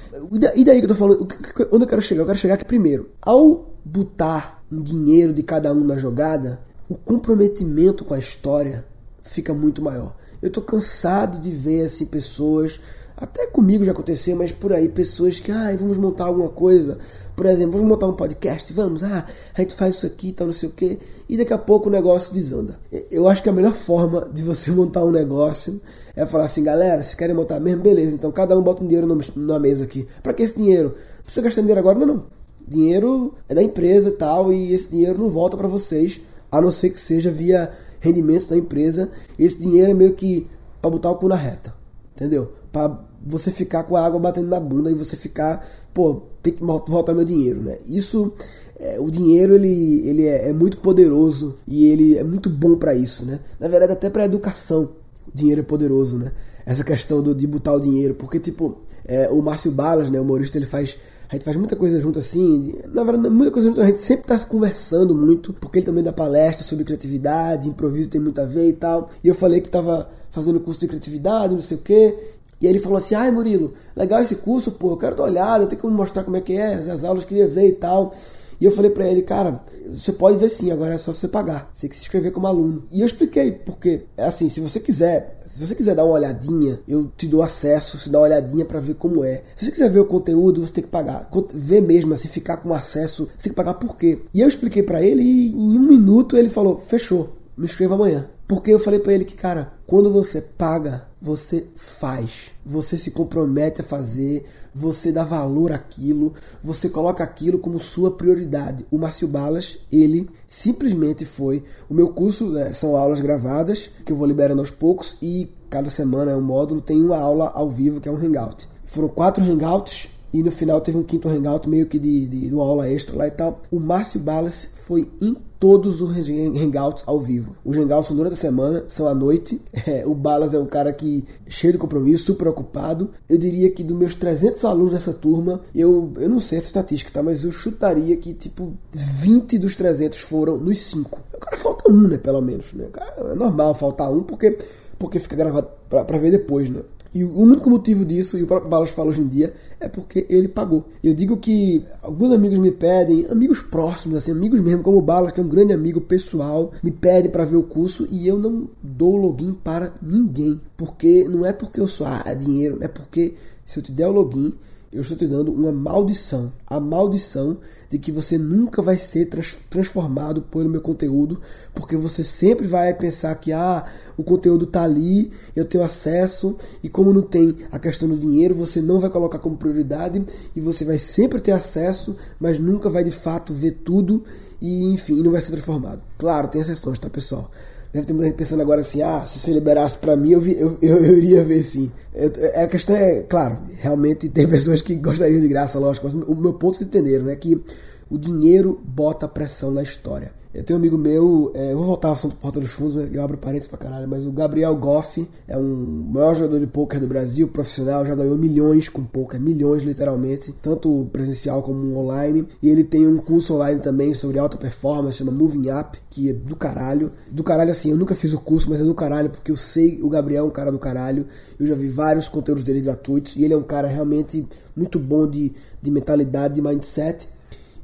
E 0.55 0.63
daí 0.63 0.79
que 0.79 0.85
eu 0.85 0.87
tô 0.87 0.95
falando, 0.95 1.27
onde 1.69 1.83
eu 1.83 1.87
quero 1.87 2.01
chegar? 2.01 2.21
Eu 2.21 2.25
quero 2.27 2.39
chegar 2.39 2.53
aqui 2.53 2.63
primeiro. 2.63 3.09
Ao 3.21 3.73
botar 3.83 4.63
um 4.71 4.81
dinheiro 4.81 5.33
de 5.33 5.43
cada 5.43 5.73
um 5.73 5.83
na 5.83 5.97
jogada, 5.97 6.61
o 6.87 6.95
comprometimento 6.95 8.05
com 8.05 8.13
a 8.13 8.19
história 8.19 8.85
fica 9.21 9.53
muito 9.53 9.81
maior. 9.81 10.15
Eu 10.41 10.49
tô 10.49 10.61
cansado 10.61 11.39
de 11.39 11.51
ver 11.51 11.81
assim 11.81 12.05
pessoas, 12.05 12.79
até 13.17 13.47
comigo 13.47 13.83
já 13.83 13.91
aconteceu, 13.91 14.35
mas 14.37 14.51
por 14.51 14.71
aí, 14.71 14.87
pessoas 14.87 15.39
que, 15.39 15.51
ah, 15.51 15.75
vamos 15.77 15.97
montar 15.97 16.25
alguma 16.25 16.49
coisa 16.49 16.99
por 17.37 17.45
exemplo, 17.45 17.73
vamos 17.73 17.87
montar 17.87 18.07
um 18.07 18.13
podcast, 18.13 18.73
vamos, 18.73 19.03
ah, 19.03 19.23
a 19.53 19.61
gente 19.61 19.75
faz 19.75 19.93
isso 19.93 20.07
aqui, 20.07 20.31
tal, 20.31 20.47
não 20.47 20.53
sei 20.53 20.69
o 20.69 20.71
quê, 20.71 20.97
e 21.29 21.37
daqui 21.37 21.53
a 21.53 21.57
pouco 21.59 21.87
o 21.87 21.91
negócio 21.91 22.33
desanda. 22.33 22.79
Eu 23.11 23.29
acho 23.29 23.43
que 23.43 23.49
a 23.49 23.51
melhor 23.51 23.73
forma 23.73 24.27
de 24.33 24.41
você 24.41 24.71
montar 24.73 25.05
um 25.05 25.11
negócio 25.11 25.79
é 26.15 26.25
falar 26.25 26.45
assim, 26.45 26.63
galera, 26.63 27.03
se 27.03 27.15
querem 27.15 27.35
montar 27.35 27.59
mesmo, 27.59 27.83
beleza, 27.83 28.15
então 28.15 28.31
cada 28.31 28.57
um 28.57 28.63
bota 28.63 28.83
um 28.83 28.87
dinheiro 28.87 29.07
na 29.35 29.59
mesa 29.59 29.83
aqui. 29.83 30.07
Para 30.23 30.33
que 30.33 30.41
esse 30.41 30.55
dinheiro? 30.55 30.95
Não 31.17 31.23
precisa 31.25 31.43
gastar 31.43 31.61
dinheiro 31.61 31.79
agora, 31.79 31.99
não, 31.99 32.07
não. 32.07 32.25
Dinheiro 32.67 33.35
é 33.47 33.53
da 33.53 33.61
empresa 33.61 34.09
e 34.09 34.13
tal, 34.13 34.51
e 34.51 34.73
esse 34.73 34.89
dinheiro 34.89 35.19
não 35.19 35.29
volta 35.29 35.55
para 35.55 35.67
vocês, 35.67 36.19
a 36.51 36.59
não 36.59 36.71
ser 36.71 36.89
que 36.89 36.99
seja 36.99 37.29
via 37.29 37.71
rendimentos 37.99 38.47
da 38.47 38.57
empresa. 38.57 39.11
Esse 39.37 39.59
dinheiro 39.59 39.91
é 39.91 39.93
meio 39.93 40.15
que 40.15 40.47
para 40.81 40.89
botar 40.89 41.11
o 41.11 41.15
cu 41.17 41.27
na 41.27 41.35
reta, 41.35 41.71
entendeu? 42.15 42.53
Para 42.71 42.99
você 43.27 43.51
ficar 43.51 43.83
com 43.83 43.95
a 43.95 44.05
água 44.05 44.19
batendo 44.19 44.47
na 44.47 44.59
bunda 44.59 44.91
e 44.91 44.95
você 44.95 45.15
ficar, 45.15 45.67
pô, 45.93 46.23
tem 46.41 46.53
que 46.53 46.63
voltar 46.63 47.13
meu 47.13 47.25
dinheiro, 47.25 47.61
né? 47.61 47.77
Isso, 47.85 48.33
é, 48.79 48.99
o 48.99 49.09
dinheiro 49.11 49.55
ele, 49.55 50.07
ele 50.07 50.25
é, 50.25 50.49
é, 50.49 50.53
muito 50.53 50.77
poderoso 50.77 51.55
e 51.67 51.87
ele 51.87 52.17
é 52.17 52.23
muito 52.23 52.49
bom 52.49 52.77
para 52.77 52.93
isso, 52.93 53.25
né? 53.25 53.39
Na 53.59 53.67
verdade, 53.67 53.93
até 53.93 54.09
para 54.09 54.25
educação, 54.25 54.89
o 55.27 55.35
dinheiro 55.35 55.61
é 55.61 55.63
poderoso, 55.63 56.17
né? 56.17 56.31
Essa 56.65 56.83
questão 56.83 57.21
do, 57.21 57.35
de 57.35 57.45
botar 57.47 57.73
o 57.73 57.79
dinheiro, 57.79 58.15
porque 58.15 58.39
tipo, 58.39 58.77
é, 59.05 59.29
o 59.29 59.41
Márcio 59.41 59.71
Balas, 59.71 60.09
né, 60.09 60.19
o 60.19 60.23
humorista, 60.23 60.57
ele 60.57 60.65
faz 60.65 60.97
a 61.29 61.35
gente 61.35 61.43
faz 61.43 61.57
muita 61.57 61.75
coisa 61.75 61.99
junto 61.99 62.19
assim. 62.19 62.73
Na 62.87 63.03
verdade, 63.03 63.29
muita 63.29 63.51
coisa 63.51 63.67
junto. 63.67 63.81
A 63.81 63.85
gente 63.85 63.99
sempre 63.99 64.33
está 64.33 64.39
conversando 64.47 65.13
muito, 65.13 65.51
porque 65.53 65.79
ele 65.79 65.85
também 65.85 66.03
dá 66.03 66.13
palestra 66.13 66.63
sobre 66.65 66.85
criatividade, 66.85 67.67
improviso 67.67 68.09
tem 68.09 68.21
muito 68.21 68.39
a 68.39 68.45
ver 68.45 68.69
e 68.69 68.73
tal. 68.73 69.09
E 69.21 69.27
eu 69.27 69.35
falei 69.35 69.59
que 69.59 69.67
estava 69.67 70.09
fazendo 70.31 70.59
curso 70.59 70.79
de 70.79 70.87
criatividade, 70.87 71.53
não 71.53 71.61
sei 71.61 71.77
o 71.77 71.81
quê. 71.81 72.36
E 72.59 72.67
aí 72.67 72.73
ele 72.73 72.79
falou 72.79 72.97
assim: 72.97 73.15
ai 73.15 73.31
Murilo, 73.31 73.73
legal 73.95 74.21
esse 74.21 74.35
curso, 74.35 74.71
pô, 74.71 74.91
eu 74.91 74.97
quero 74.97 75.15
dar 75.15 75.23
uma 75.23 75.29
olhada, 75.29 75.63
eu 75.63 75.67
tenho 75.67 75.81
que 75.81 75.87
mostrar 75.87 76.23
como 76.23 76.37
é 76.37 76.41
que 76.41 76.53
é, 76.53 76.75
as 76.75 77.03
aulas, 77.03 77.23
queria 77.23 77.47
ver 77.47 77.67
e 77.67 77.73
tal. 77.73 78.13
E 78.59 78.65
eu 78.65 78.71
falei 78.71 78.89
para 78.89 79.07
ele, 79.07 79.21
cara, 79.21 79.63
você 79.93 80.11
pode 80.11 80.37
ver 80.37 80.49
sim, 80.49 80.71
agora 80.71 80.95
é 80.95 80.97
só 80.97 81.13
você 81.13 81.27
pagar. 81.27 81.69
Você 81.71 81.81
tem 81.81 81.89
que 81.91 81.95
se 81.95 82.01
inscrever 82.01 82.31
como 82.31 82.47
aluno. 82.47 82.85
E 82.91 83.01
eu 83.01 83.05
expliquei, 83.05 83.51
porque, 83.51 84.05
é 84.17 84.25
assim, 84.25 84.49
se 84.49 84.59
você 84.59 84.79
quiser, 84.79 85.39
se 85.45 85.63
você 85.65 85.75
quiser 85.75 85.93
dar 85.93 86.03
uma 86.03 86.15
olhadinha, 86.15 86.79
eu 86.87 87.11
te 87.15 87.27
dou 87.27 87.43
acesso, 87.43 87.97
se 87.99 88.09
dá 88.09 88.17
uma 88.17 88.25
olhadinha 88.25 88.65
para 88.65 88.79
ver 88.79 88.95
como 88.95 89.23
é. 89.23 89.43
Se 89.55 89.65
você 89.65 89.71
quiser 89.71 89.91
ver 89.91 89.99
o 89.99 90.05
conteúdo, 90.05 90.65
você 90.65 90.73
tem 90.73 90.83
que 90.83 90.89
pagar. 90.89 91.29
Ver 91.53 91.81
mesmo, 91.81 92.13
assim, 92.13 92.27
ficar 92.27 92.57
com 92.57 92.73
acesso, 92.73 93.29
você 93.37 93.43
tem 93.43 93.51
que 93.51 93.55
pagar 93.55 93.75
por 93.75 93.95
quê? 93.95 94.19
E 94.33 94.41
eu 94.41 94.47
expliquei 94.47 94.81
para 94.81 95.03
ele 95.03 95.21
e 95.21 95.49
em 95.51 95.77
um 95.77 95.87
minuto 95.87 96.35
ele 96.35 96.49
falou, 96.49 96.79
fechou, 96.79 97.35
me 97.55 97.65
inscreva 97.65 97.93
amanhã. 97.93 98.27
Porque 98.47 98.71
eu 98.71 98.79
falei 98.79 98.99
para 98.99 99.13
ele 99.13 99.25
que, 99.25 99.35
cara, 99.35 99.73
quando 99.85 100.09
você 100.09 100.39
paga, 100.39 101.05
você 101.21 101.67
faz. 101.75 102.51
Você 102.65 102.97
se 102.97 103.11
compromete 103.11 103.81
a 103.81 103.83
fazer, 103.83 104.45
você 104.73 105.11
dá 105.11 105.25
valor 105.25 105.73
àquilo, 105.73 106.33
você 106.63 106.87
coloca 106.87 107.23
aquilo 107.23 107.59
como 107.59 107.77
sua 107.77 108.11
prioridade. 108.11 108.85
O 108.89 108.97
Márcio 108.97 109.27
Balas, 109.27 109.77
ele 109.91 110.29
simplesmente 110.47 111.25
foi. 111.25 111.63
O 111.89 111.93
meu 111.93 112.09
curso 112.09 112.49
né, 112.49 112.71
são 112.71 112.95
aulas 112.95 113.19
gravadas, 113.19 113.91
que 114.05 114.13
eu 114.13 114.17
vou 114.17 114.27
liberando 114.27 114.61
aos 114.61 114.71
poucos, 114.71 115.17
e 115.21 115.51
cada 115.69 115.89
semana 115.89 116.31
é 116.31 116.35
um 116.35 116.41
módulo, 116.41 116.79
tem 116.79 117.01
uma 117.01 117.17
aula 117.17 117.51
ao 117.53 117.69
vivo, 117.69 117.99
que 117.99 118.07
é 118.07 118.11
um 118.11 118.15
hangout. 118.15 118.65
Foram 118.85 119.09
quatro 119.09 119.43
hangouts 119.43 120.09
e 120.33 120.41
no 120.41 120.51
final 120.51 120.79
teve 120.79 120.97
um 120.97 121.03
quinto 121.03 121.27
hangout, 121.27 121.67
meio 121.67 121.85
que 121.85 121.99
de, 121.99 122.27
de, 122.27 122.47
de 122.47 122.53
uma 122.53 122.63
aula 122.63 122.89
extra 122.89 123.17
lá 123.17 123.27
e 123.27 123.31
tal. 123.31 123.59
O 123.69 123.79
Márcio 123.79 124.19
Balas 124.19 124.69
foi 124.85 125.09
em 125.21 125.35
todos 125.59 126.01
os 126.01 126.11
hangouts 126.11 127.03
ao 127.07 127.19
vivo. 127.19 127.55
Os 127.63 127.77
hangouts 127.77 128.07
são 128.07 128.17
durante 128.17 128.33
a 128.33 128.37
semana, 128.37 128.83
são 128.87 129.07
à 129.07 129.13
noite. 129.13 129.61
É, 129.87 130.05
o 130.05 130.13
Balas 130.13 130.53
é 130.53 130.59
um 130.59 130.65
cara 130.65 130.91
que 130.91 131.23
cheio 131.47 131.71
de 131.71 131.79
compromisso, 131.79 132.25
super 132.25 132.49
ocupado. 132.49 133.11
Eu 133.29 133.37
diria 133.37 133.71
que 133.71 133.81
dos 133.83 133.95
meus 133.95 134.13
300 134.15 134.65
alunos 134.65 134.91
dessa 134.91 135.13
turma, 135.13 135.61
eu, 135.73 136.11
eu 136.17 136.27
não 136.27 136.41
sei 136.41 136.57
essa 136.57 136.67
estatística, 136.67 137.09
tá? 137.09 137.23
Mas 137.23 137.45
eu 137.45 137.53
chutaria 137.53 138.17
que 138.17 138.33
tipo 138.33 138.73
20 138.91 139.59
dos 139.59 139.77
300 139.77 140.19
foram 140.19 140.57
nos 140.57 140.79
5. 140.79 141.21
O 141.33 141.39
cara 141.39 141.55
falta 141.55 141.89
um, 141.89 142.05
né? 142.09 142.17
Pelo 142.17 142.41
menos, 142.41 142.73
né? 142.73 142.89
Cara, 142.91 143.31
é 143.31 143.35
normal 143.35 143.73
faltar 143.75 144.11
um 144.11 144.23
porque 144.23 144.57
porque 144.99 145.19
fica 145.19 145.35
gravado 145.35 145.69
para 145.89 146.17
ver 146.17 146.31
depois, 146.31 146.69
né? 146.69 146.81
E 147.13 147.23
o 147.23 147.37
único 147.37 147.69
motivo 147.69 148.05
disso, 148.05 148.37
e 148.37 148.43
o 148.43 148.47
próprio 148.47 148.69
Balas 148.69 148.89
fala 148.89 149.09
hoje 149.09 149.21
em 149.21 149.27
dia, 149.27 149.53
é 149.79 149.87
porque 149.87 150.25
ele 150.29 150.47
pagou. 150.47 150.85
Eu 151.03 151.13
digo 151.13 151.37
que 151.37 151.83
alguns 152.01 152.31
amigos 152.31 152.59
me 152.59 152.71
pedem, 152.71 153.25
amigos 153.29 153.61
próximos, 153.61 154.17
assim, 154.17 154.31
amigos 154.31 154.59
mesmo, 154.61 154.83
como 154.83 154.97
o 154.97 155.01
Balas, 155.01 155.31
que 155.31 155.39
é 155.39 155.43
um 155.43 155.47
grande 155.47 155.73
amigo 155.73 156.01
pessoal, 156.01 156.71
me 156.83 156.91
pedem 156.91 157.31
para 157.31 157.45
ver 157.45 157.57
o 157.57 157.63
curso 157.63 158.07
e 158.11 158.27
eu 158.27 158.37
não 158.37 158.69
dou 158.81 159.15
login 159.15 159.53
para 159.53 159.93
ninguém. 160.01 160.59
Porque 160.75 161.27
não 161.27 161.45
é 161.45 161.53
porque 161.53 161.79
eu 161.79 161.87
sou, 161.87 162.05
ah, 162.07 162.23
é 162.25 162.35
dinheiro, 162.35 162.77
é 162.81 162.87
porque 162.87 163.35
se 163.65 163.79
eu 163.79 163.83
te 163.83 163.91
der 163.91 164.07
o 164.07 164.11
login, 164.11 164.53
eu 164.97 165.01
estou 165.01 165.15
te 165.15 165.27
dando 165.27 165.53
uma 165.53 165.71
maldição. 165.71 166.51
A 166.65 166.79
maldição 166.79 167.59
de 167.87 167.99
que 167.99 168.11
você 168.11 168.35
nunca 168.35 168.81
vai 168.81 168.97
ser 168.97 169.27
trans 169.27 169.55
transformado 169.69 170.41
pelo 170.41 170.67
meu 170.67 170.81
conteúdo, 170.81 171.39
porque 171.75 171.95
você 171.95 172.23
sempre 172.23 172.65
vai 172.65 172.91
pensar 172.95 173.35
que 173.35 173.53
ah, 173.53 173.85
o 174.17 174.23
conteúdo 174.23 174.65
está 174.65 174.81
ali, 174.81 175.31
eu 175.55 175.65
tenho 175.65 175.83
acesso, 175.83 176.57
e 176.81 176.89
como 176.89 177.13
não 177.13 177.21
tem 177.21 177.55
a 177.71 177.77
questão 177.77 178.09
do 178.09 178.17
dinheiro, 178.17 178.55
você 178.55 178.81
não 178.81 178.99
vai 178.99 179.11
colocar 179.11 179.37
como 179.37 179.55
prioridade 179.55 180.25
e 180.55 180.59
você 180.59 180.83
vai 180.83 180.97
sempre 180.97 181.39
ter 181.39 181.51
acesso, 181.51 182.15
mas 182.39 182.57
nunca 182.57 182.89
vai 182.89 183.03
de 183.03 183.11
fato 183.11 183.53
ver 183.53 183.73
tudo 183.83 184.23
e 184.59 184.85
enfim, 184.85 185.21
não 185.21 185.31
vai 185.31 185.43
ser 185.43 185.51
transformado. 185.51 186.01
Claro, 186.17 186.47
tem 186.47 186.59
exceções, 186.59 186.97
tá, 186.97 187.07
pessoal? 187.07 187.51
Deve 187.93 188.05
ter 188.05 188.13
muita 188.13 188.27
gente 188.27 188.37
pensando 188.37 188.61
agora 188.61 188.81
assim, 188.81 189.01
ah, 189.01 189.25
se 189.25 189.39
você 189.39 189.51
liberasse 189.51 189.97
para 189.97 190.15
mim, 190.15 190.31
eu, 190.31 190.41
vi, 190.41 190.59
eu, 190.59 190.77
eu, 190.81 190.97
eu, 190.97 191.17
iria 191.17 191.43
ver 191.43 191.63
sim. 191.63 191.91
Eu, 192.13 192.31
é, 192.37 192.63
a 192.63 192.67
questão 192.67 192.95
é, 192.95 193.21
claro, 193.23 193.59
realmente 193.77 194.27
tem 194.29 194.47
pessoas 194.47 194.81
que 194.81 194.93
gostariam 194.97 195.39
de 195.39 195.47
graça, 195.47 195.79
lógico, 195.79 196.07
mas 196.07 196.13
o 196.13 196.35
meu 196.35 196.53
ponto 196.53 196.77
vocês 196.77 196.87
entenderam, 196.87 197.25
né? 197.25 197.35
Que 197.35 197.61
o 198.09 198.17
dinheiro 198.17 198.79
bota 198.83 199.27
pressão 199.27 199.71
na 199.71 199.81
história. 199.81 200.31
Eu 200.53 200.63
tenho 200.63 200.79
um 200.79 200.81
amigo 200.81 200.97
meu, 200.97 201.51
é, 201.53 201.73
eu 201.73 201.77
vou 201.77 201.85
voltar 201.85 202.07
ao 202.07 202.13
assunto 202.13 202.35
Porta 202.37 202.59
dos 202.59 202.71
Fundos, 202.71 202.95
eu 202.95 203.21
abro 203.21 203.37
parênteses 203.37 203.67
pra 203.67 203.77
caralho, 203.77 204.07
mas 204.07 204.25
o 204.25 204.31
Gabriel 204.31 204.75
Goff 204.75 205.27
é 205.47 205.57
um 205.57 206.05
maior 206.09 206.35
jogador 206.35 206.59
de 206.59 206.67
poker 206.67 206.99
do 206.99 207.07
Brasil, 207.07 207.47
profissional, 207.49 208.05
já 208.05 208.15
ganhou 208.15 208.37
milhões 208.37 208.87
com 208.87 209.03
poker, 209.03 209.39
milhões 209.39 209.83
literalmente, 209.83 210.53
tanto 210.61 211.07
presencial 211.11 211.61
como 211.61 211.97
online. 211.97 212.47
E 212.61 212.69
ele 212.69 212.83
tem 212.83 213.05
um 213.05 213.17
curso 213.17 213.55
online 213.55 213.81
também 213.81 214.13
sobre 214.13 214.39
alta 214.39 214.57
performance, 214.57 215.17
chama 215.17 215.31
Moving 215.31 215.69
Up, 215.69 215.97
que 216.09 216.29
é 216.29 216.33
do 216.33 216.55
caralho. 216.55 217.11
Do 217.29 217.43
caralho 217.43 217.71
assim, 217.71 217.91
eu 217.91 217.97
nunca 217.97 218.15
fiz 218.15 218.33
o 218.33 218.39
curso, 218.39 218.69
mas 218.69 218.79
é 218.79 218.83
do 218.83 218.95
caralho 218.95 219.29
porque 219.29 219.51
eu 219.51 219.57
sei 219.57 220.01
o 220.01 220.09
Gabriel 220.09 220.45
é 220.45 220.47
um 220.47 220.51
cara 220.51 220.71
do 220.71 220.79
caralho. 220.79 221.27
Eu 221.59 221.67
já 221.67 221.75
vi 221.75 221.87
vários 221.87 222.29
conteúdos 222.29 222.63
dele 222.63 222.81
gratuitos 222.81 223.35
e 223.35 223.43
ele 223.43 223.53
é 223.53 223.57
um 223.57 223.63
cara 223.63 223.87
realmente 223.87 224.47
muito 224.75 224.97
bom 224.97 225.29
de, 225.29 225.53
de 225.81 225.91
mentalidade, 225.91 226.55
de 226.55 226.61
mindset. 226.61 227.27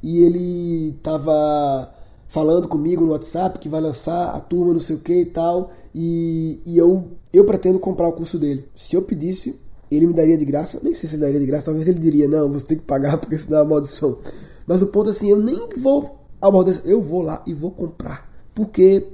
E 0.02 0.18
ele 0.18 0.92
tava 1.02 1.92
falando 2.34 2.66
comigo 2.66 3.04
no 3.04 3.12
WhatsApp 3.12 3.60
que 3.60 3.68
vai 3.68 3.80
lançar 3.80 4.34
a 4.34 4.40
turma, 4.40 4.72
não 4.72 4.80
sei 4.80 4.96
o 4.96 4.98
que 4.98 5.20
e 5.20 5.26
tal. 5.26 5.70
E, 5.94 6.60
e 6.66 6.76
eu, 6.76 7.12
eu 7.32 7.44
pretendo 7.44 7.78
comprar 7.78 8.08
o 8.08 8.12
curso 8.12 8.40
dele. 8.40 8.64
Se 8.74 8.96
eu 8.96 9.02
pedisse, 9.02 9.60
ele 9.88 10.08
me 10.08 10.12
daria 10.12 10.36
de 10.36 10.44
graça. 10.44 10.80
Nem 10.82 10.92
sei 10.92 11.08
se 11.08 11.14
ele 11.14 11.22
daria 11.22 11.38
de 11.38 11.46
graça. 11.46 11.66
Talvez 11.66 11.86
ele 11.86 12.00
diria: 12.00 12.26
Não, 12.26 12.50
você 12.50 12.66
tem 12.66 12.76
que 12.76 12.82
pagar 12.82 13.18
porque 13.22 13.36
isso 13.36 13.48
dá 13.48 13.58
uma 13.62 13.74
maldição. 13.76 14.18
Mas 14.66 14.82
o 14.82 14.88
ponto 14.88 15.10
é 15.10 15.12
assim: 15.12 15.30
eu 15.30 15.38
nem 15.38 15.68
vou 15.80 16.18
amaldiçoar. 16.42 16.88
Eu 16.88 17.00
vou 17.00 17.22
lá 17.22 17.40
e 17.46 17.54
vou 17.54 17.70
comprar. 17.70 18.28
Porque 18.52 19.06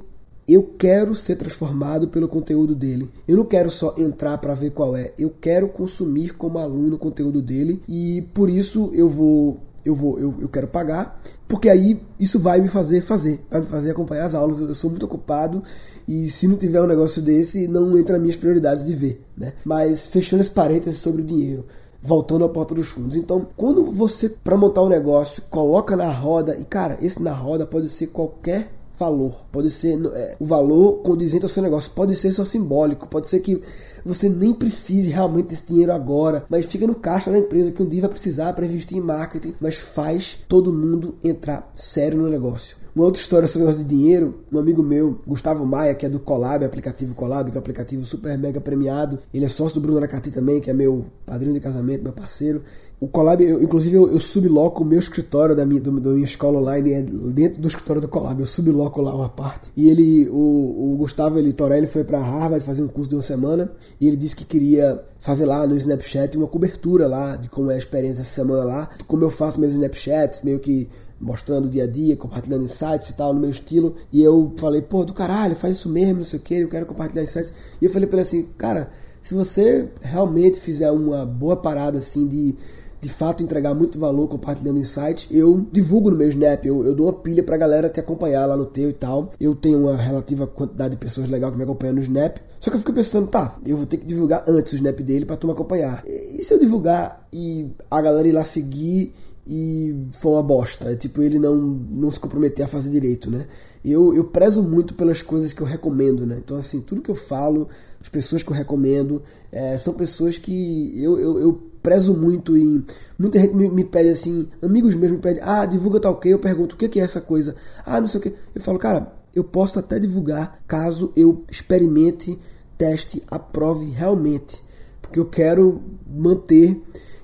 eu 0.49 0.63
quero 0.79 1.15
ser 1.15 1.37
transformado 1.37 2.09
pelo 2.09 2.27
conteúdo 2.27 2.75
dele. 2.75 3.11
Eu 3.29 3.37
não 3.37 3.45
quero 3.45 3.71
só 3.71 3.95
entrar 3.99 4.39
para 4.39 4.55
ver 4.55 4.71
qual 4.71 4.97
é. 4.97 5.13
Eu 5.19 5.31
quero 5.39 5.69
consumir 5.69 6.35
como 6.37 6.59
aluno 6.59 6.97
o 6.97 6.99
conteúdo 6.99 7.43
dele. 7.43 7.83
E 7.87 8.23
por 8.33 8.49
isso 8.49 8.91
eu 8.95 9.11
vou 9.11 9.59
eu 9.85 9.95
vou, 9.95 10.19
eu, 10.19 10.35
eu 10.41 10.49
quero 10.49 10.69
pagar, 10.69 11.21
porque 11.49 11.69
aí 11.69 12.01
isso 12.19 12.39
vai 12.39 12.61
me 12.61 12.69
fazer 12.69 13.03
fazer, 13.03 13.45
vai 13.51 13.61
me 13.61 13.67
fazer 13.67 13.91
acompanhar 13.91 14.27
as 14.27 14.35
aulas. 14.35 14.61
Eu 14.61 14.75
sou 14.75 14.91
muito 14.91 15.07
ocupado 15.07 15.63
e 16.07 16.29
se 16.29 16.47
não 16.47 16.57
tiver 16.57 16.81
um 16.83 16.87
negócio 16.87 17.23
desse, 17.23 17.67
não 17.67 17.99
entra 17.99 18.15
nas 18.15 18.23
minhas 18.23 18.37
prioridades 18.37 18.85
de 18.85 18.95
ver, 18.95 19.25
né? 19.37 19.55
Mas 19.65 20.07
fechando 20.07 20.43
esse 20.43 20.51
parênteses 20.51 21.01
sobre 21.01 21.23
o 21.23 21.25
dinheiro, 21.25 21.67
voltando 22.03 22.45
à 22.45 22.49
porta 22.49 22.75
dos 22.75 22.89
fundos. 22.89 23.17
Então, 23.17 23.47
quando 23.57 23.85
você 23.85 24.29
para 24.29 24.57
montar 24.57 24.83
um 24.83 24.89
negócio, 24.89 25.43
coloca 25.51 25.97
na 25.97 26.11
roda 26.11 26.57
e 26.59 26.65
cara, 26.65 26.99
esse 27.01 27.23
na 27.23 27.33
roda 27.33 27.67
pode 27.67 27.89
ser 27.89 28.09
qualquer 28.09 28.80
valor, 29.01 29.47
pode 29.51 29.71
ser 29.71 29.99
é, 30.15 30.37
o 30.39 30.45
valor 30.45 30.99
condizente 30.99 31.43
ao 31.43 31.49
seu 31.49 31.63
negócio, 31.63 31.91
pode 31.93 32.15
ser 32.15 32.31
só 32.33 32.45
simbólico, 32.45 33.09
pode 33.09 33.31
ser 33.31 33.41
que 33.41 33.61
você 34.05 34.29
nem 34.29 34.53
precise 34.53 35.09
realmente 35.09 35.49
desse 35.49 35.67
dinheiro 35.67 35.93
agora, 35.93 36.45
mas 36.49 36.67
fica 36.67 36.87
no 36.87 36.95
caixa 36.95 37.31
da 37.31 37.39
empresa 37.39 37.73
que 37.73 37.83
um 37.83 37.89
dia 37.89 38.03
vai 38.03 38.11
precisar 38.11 38.53
para 38.53 38.67
investir 38.67 38.99
em 38.99 39.01
marketing, 39.01 39.55
mas 39.59 39.77
faz 39.77 40.39
todo 40.47 40.73
mundo 40.73 41.17
entrar 41.25 41.71
sério 41.75 42.19
no 42.19 42.29
negócio. 42.29 42.77
Uma 43.01 43.07
outra 43.07 43.23
história 43.23 43.49
sobre 43.49 43.67
negócio 43.67 43.83
de 43.83 43.97
dinheiro, 43.97 44.41
um 44.53 44.59
amigo 44.59 44.83
meu, 44.83 45.19
Gustavo 45.27 45.65
Maia, 45.65 45.95
que 45.95 46.05
é 46.05 46.09
do 46.11 46.21
Colab, 46.21 46.63
aplicativo 46.67 47.15
Colab, 47.15 47.51
que 47.51 47.57
é 47.57 47.59
um 47.59 47.63
aplicativo 47.63 48.05
super 48.05 48.37
mega 48.37 48.61
premiado. 48.61 49.19
Ele 49.33 49.47
é 49.47 49.49
sócio 49.49 49.77
do 49.77 49.81
Bruno 49.81 49.97
Aracati 49.97 50.31
também, 50.31 50.61
que 50.61 50.69
é 50.69 50.75
meu 50.75 51.07
padrinho 51.25 51.55
de 51.55 51.61
casamento, 51.61 52.03
meu 52.03 52.13
parceiro. 52.13 52.63
O 53.01 53.09
Colab, 53.09 53.43
eu, 53.43 53.63
inclusive, 53.63 53.97
eu, 53.97 54.13
eu 54.13 54.21
subloco 54.21 54.83
o 54.83 54.87
meu 54.87 54.99
escritório 54.99 55.57
da 55.57 55.65
minha, 55.65 55.81
do, 55.81 55.99
da 55.99 56.11
minha 56.11 56.27
escola 56.27 56.61
online 56.61 56.93
é 56.93 57.01
dentro 57.01 57.63
do 57.63 57.69
escritório 57.69 58.03
do 58.03 58.09
Colab. 58.09 58.39
Eu 58.39 58.45
subloco 58.45 59.01
lá 59.01 59.15
uma 59.15 59.31
parte. 59.31 59.71
E 59.75 59.89
ele, 59.89 60.29
o, 60.29 60.93
o 60.93 60.97
Gustavo 60.99 61.39
ele, 61.39 61.55
Torelli 61.55 61.87
foi 61.87 62.05
para 62.05 62.19
Harvard 62.19 62.63
fazer 62.63 62.83
um 62.83 62.89
curso 62.89 63.09
de 63.09 63.17
uma 63.17 63.23
semana 63.23 63.73
e 63.99 64.09
ele 64.09 64.17
disse 64.19 64.37
que 64.37 64.45
queria 64.45 65.03
fazer 65.21 65.47
lá 65.47 65.67
no 65.67 65.75
Snapchat 65.75 66.37
uma 66.37 66.47
cobertura 66.47 67.07
lá 67.07 67.37
de 67.37 67.49
como 67.49 67.71
é 67.71 67.77
a 67.77 67.79
experiência 67.79 68.21
essa 68.21 68.35
semana 68.35 68.63
lá, 68.63 68.91
como 69.07 69.25
eu 69.25 69.31
faço 69.31 69.59
meus 69.59 69.73
Snapchats, 69.73 70.43
meio 70.43 70.59
que 70.59 70.87
mostrando 71.21 71.67
o 71.67 71.71
dia 71.71 71.85
a 71.85 71.87
dia, 71.87 72.17
compartilhando 72.17 72.65
insights 72.65 73.11
e 73.11 73.15
tal, 73.15 73.35
no 73.35 73.41
meu 73.41 73.51
estilo. 73.51 73.95
E 74.13 74.23
eu 74.23 74.53
falei, 74.57 74.81
pô, 74.81 75.05
do 75.05 75.13
caralho, 75.13 75.55
faz 75.55 75.77
isso 75.77 75.89
mesmo, 75.89 76.17
não 76.17 76.25
sei 76.25 76.39
o 76.39 76.43
que, 76.43 76.55
eu 76.55 76.69
quero 76.69 76.87
compartilhar 76.87 77.23
insights. 77.23 77.53
E 77.81 77.85
eu 77.85 77.91
falei 77.91 78.09
pra 78.09 78.19
ele 78.19 78.27
assim, 78.27 78.49
cara, 78.57 78.91
se 79.23 79.35
você 79.35 79.89
realmente 80.01 80.59
fizer 80.59 80.91
uma 80.91 81.27
boa 81.27 81.57
parada 81.57 81.99
assim 81.99 82.27
de 82.27 82.57
de 83.01 83.09
fato 83.09 83.43
entregar 83.43 83.75
muito 83.75 83.99
valor 83.99 84.29
compartilhando 84.29 84.79
insights, 84.79 85.27
eu 85.31 85.67
divulgo 85.73 86.11
no 86.11 86.17
meu 86.17 86.29
Snap, 86.29 86.65
eu, 86.65 86.85
eu 86.85 86.95
dou 86.95 87.07
uma 87.07 87.13
pilha 87.13 87.43
pra 87.43 87.57
galera 87.57 87.89
te 87.89 87.99
acompanhar 87.99 88.45
lá 88.45 88.57
no 88.57 88.67
teu 88.67 88.91
e 88.91 88.93
tal. 88.93 89.31
Eu 89.41 89.55
tenho 89.55 89.79
uma 89.79 89.97
relativa 89.97 90.47
quantidade 90.47 90.93
de 90.93 90.99
pessoas 90.99 91.29
legais 91.29 91.53
que 91.53 91.57
me 91.57 91.65
acompanham 91.65 91.95
no 91.95 92.01
Snap. 92.01 92.37
Só 92.61 92.71
que 92.71 92.77
eu 92.77 92.81
fico 92.81 92.93
pensando, 92.93 93.27
tá, 93.29 93.57
eu 93.65 93.77
vou 93.77 93.87
ter 93.87 93.97
que 93.97 94.05
divulgar 94.05 94.45
antes 94.47 94.75
o 94.75 94.77
Snap 94.77 95.01
dele 95.01 95.25
pra 95.25 95.37
tu 95.37 95.47
me 95.47 95.55
acompanhar. 95.55 96.05
E, 96.07 96.41
e 96.41 96.45
se 96.45 96.53
eu 96.53 96.59
divulgar 96.59 97.27
e 97.33 97.71
a 97.91 98.03
galera 98.03 98.29
ir 98.29 98.33
lá 98.33 98.45
seguir 98.45 99.15
e 99.47 100.07
foi 100.13 100.33
uma 100.33 100.43
bosta. 100.43 100.91
É 100.91 100.97
tipo, 100.97 101.23
ele 101.23 101.39
não, 101.39 101.57
não 101.57 102.11
se 102.11 102.21
comprometer 102.21 102.65
a 102.65 102.69
fazer 102.69 102.91
direito, 102.91 103.31
né? 103.31 103.47
Eu, 103.85 104.15
eu 104.15 104.25
prezo 104.25 104.63
muito 104.63 104.95
pelas 104.95 105.23
coisas 105.23 105.53
que 105.53 105.61
eu 105.61 105.67
recomendo, 105.67 106.27
né? 106.27 106.41
Então, 106.43 106.57
assim, 106.57 106.81
tudo 106.81 107.01
que 107.01 107.11
eu 107.11 107.15
falo, 107.15 107.69
as 108.01 108.09
pessoas 108.09 108.43
que 108.43 108.51
eu 108.51 108.57
recomendo, 108.57 109.23
é, 109.51 109.77
são 109.79 109.95
pessoas 109.95 110.39
que 110.39 110.93
eu, 111.03 111.19
eu, 111.19 111.39
eu 111.39 111.71
prezo 111.83 112.15
muito 112.15 112.57
em. 112.57 112.85
Muita 113.19 113.41
gente 113.41 113.55
me, 113.55 113.69
me, 113.69 113.85
pede 113.85 114.11
assim, 114.11 114.49
amigos 114.63 114.95
mesmo 114.95 115.17
me 115.17 115.23
pedem, 115.23 115.43
ah, 115.43 115.65
divulga 115.65 116.01
tal 116.01 116.19
que, 116.19 116.29
eu 116.29 116.39
pergunto 116.39 116.75
o 116.75 116.79
que 116.79 117.01
é 117.01 117.03
essa 117.03 117.21
coisa, 117.21 117.57
ah, 117.85 118.01
não 118.01 118.09
sei 118.09 118.21
o 118.21 118.23
que. 118.23 118.35
Eu 118.55 118.61
falo, 118.61 118.79
cara, 118.79 119.13
eu 119.35 119.45
posso 119.45 119.79
até 119.79 119.99
divulgar 119.99 120.61
caso 120.67 121.13
eu 121.17 121.45
experimente, 121.51 122.39
teste, 122.77 123.23
aprove 123.31 123.87
realmente. 123.87 124.61
Porque 125.01 125.19
eu 125.19 125.27
quero 125.27 125.81
manter. 126.09 126.81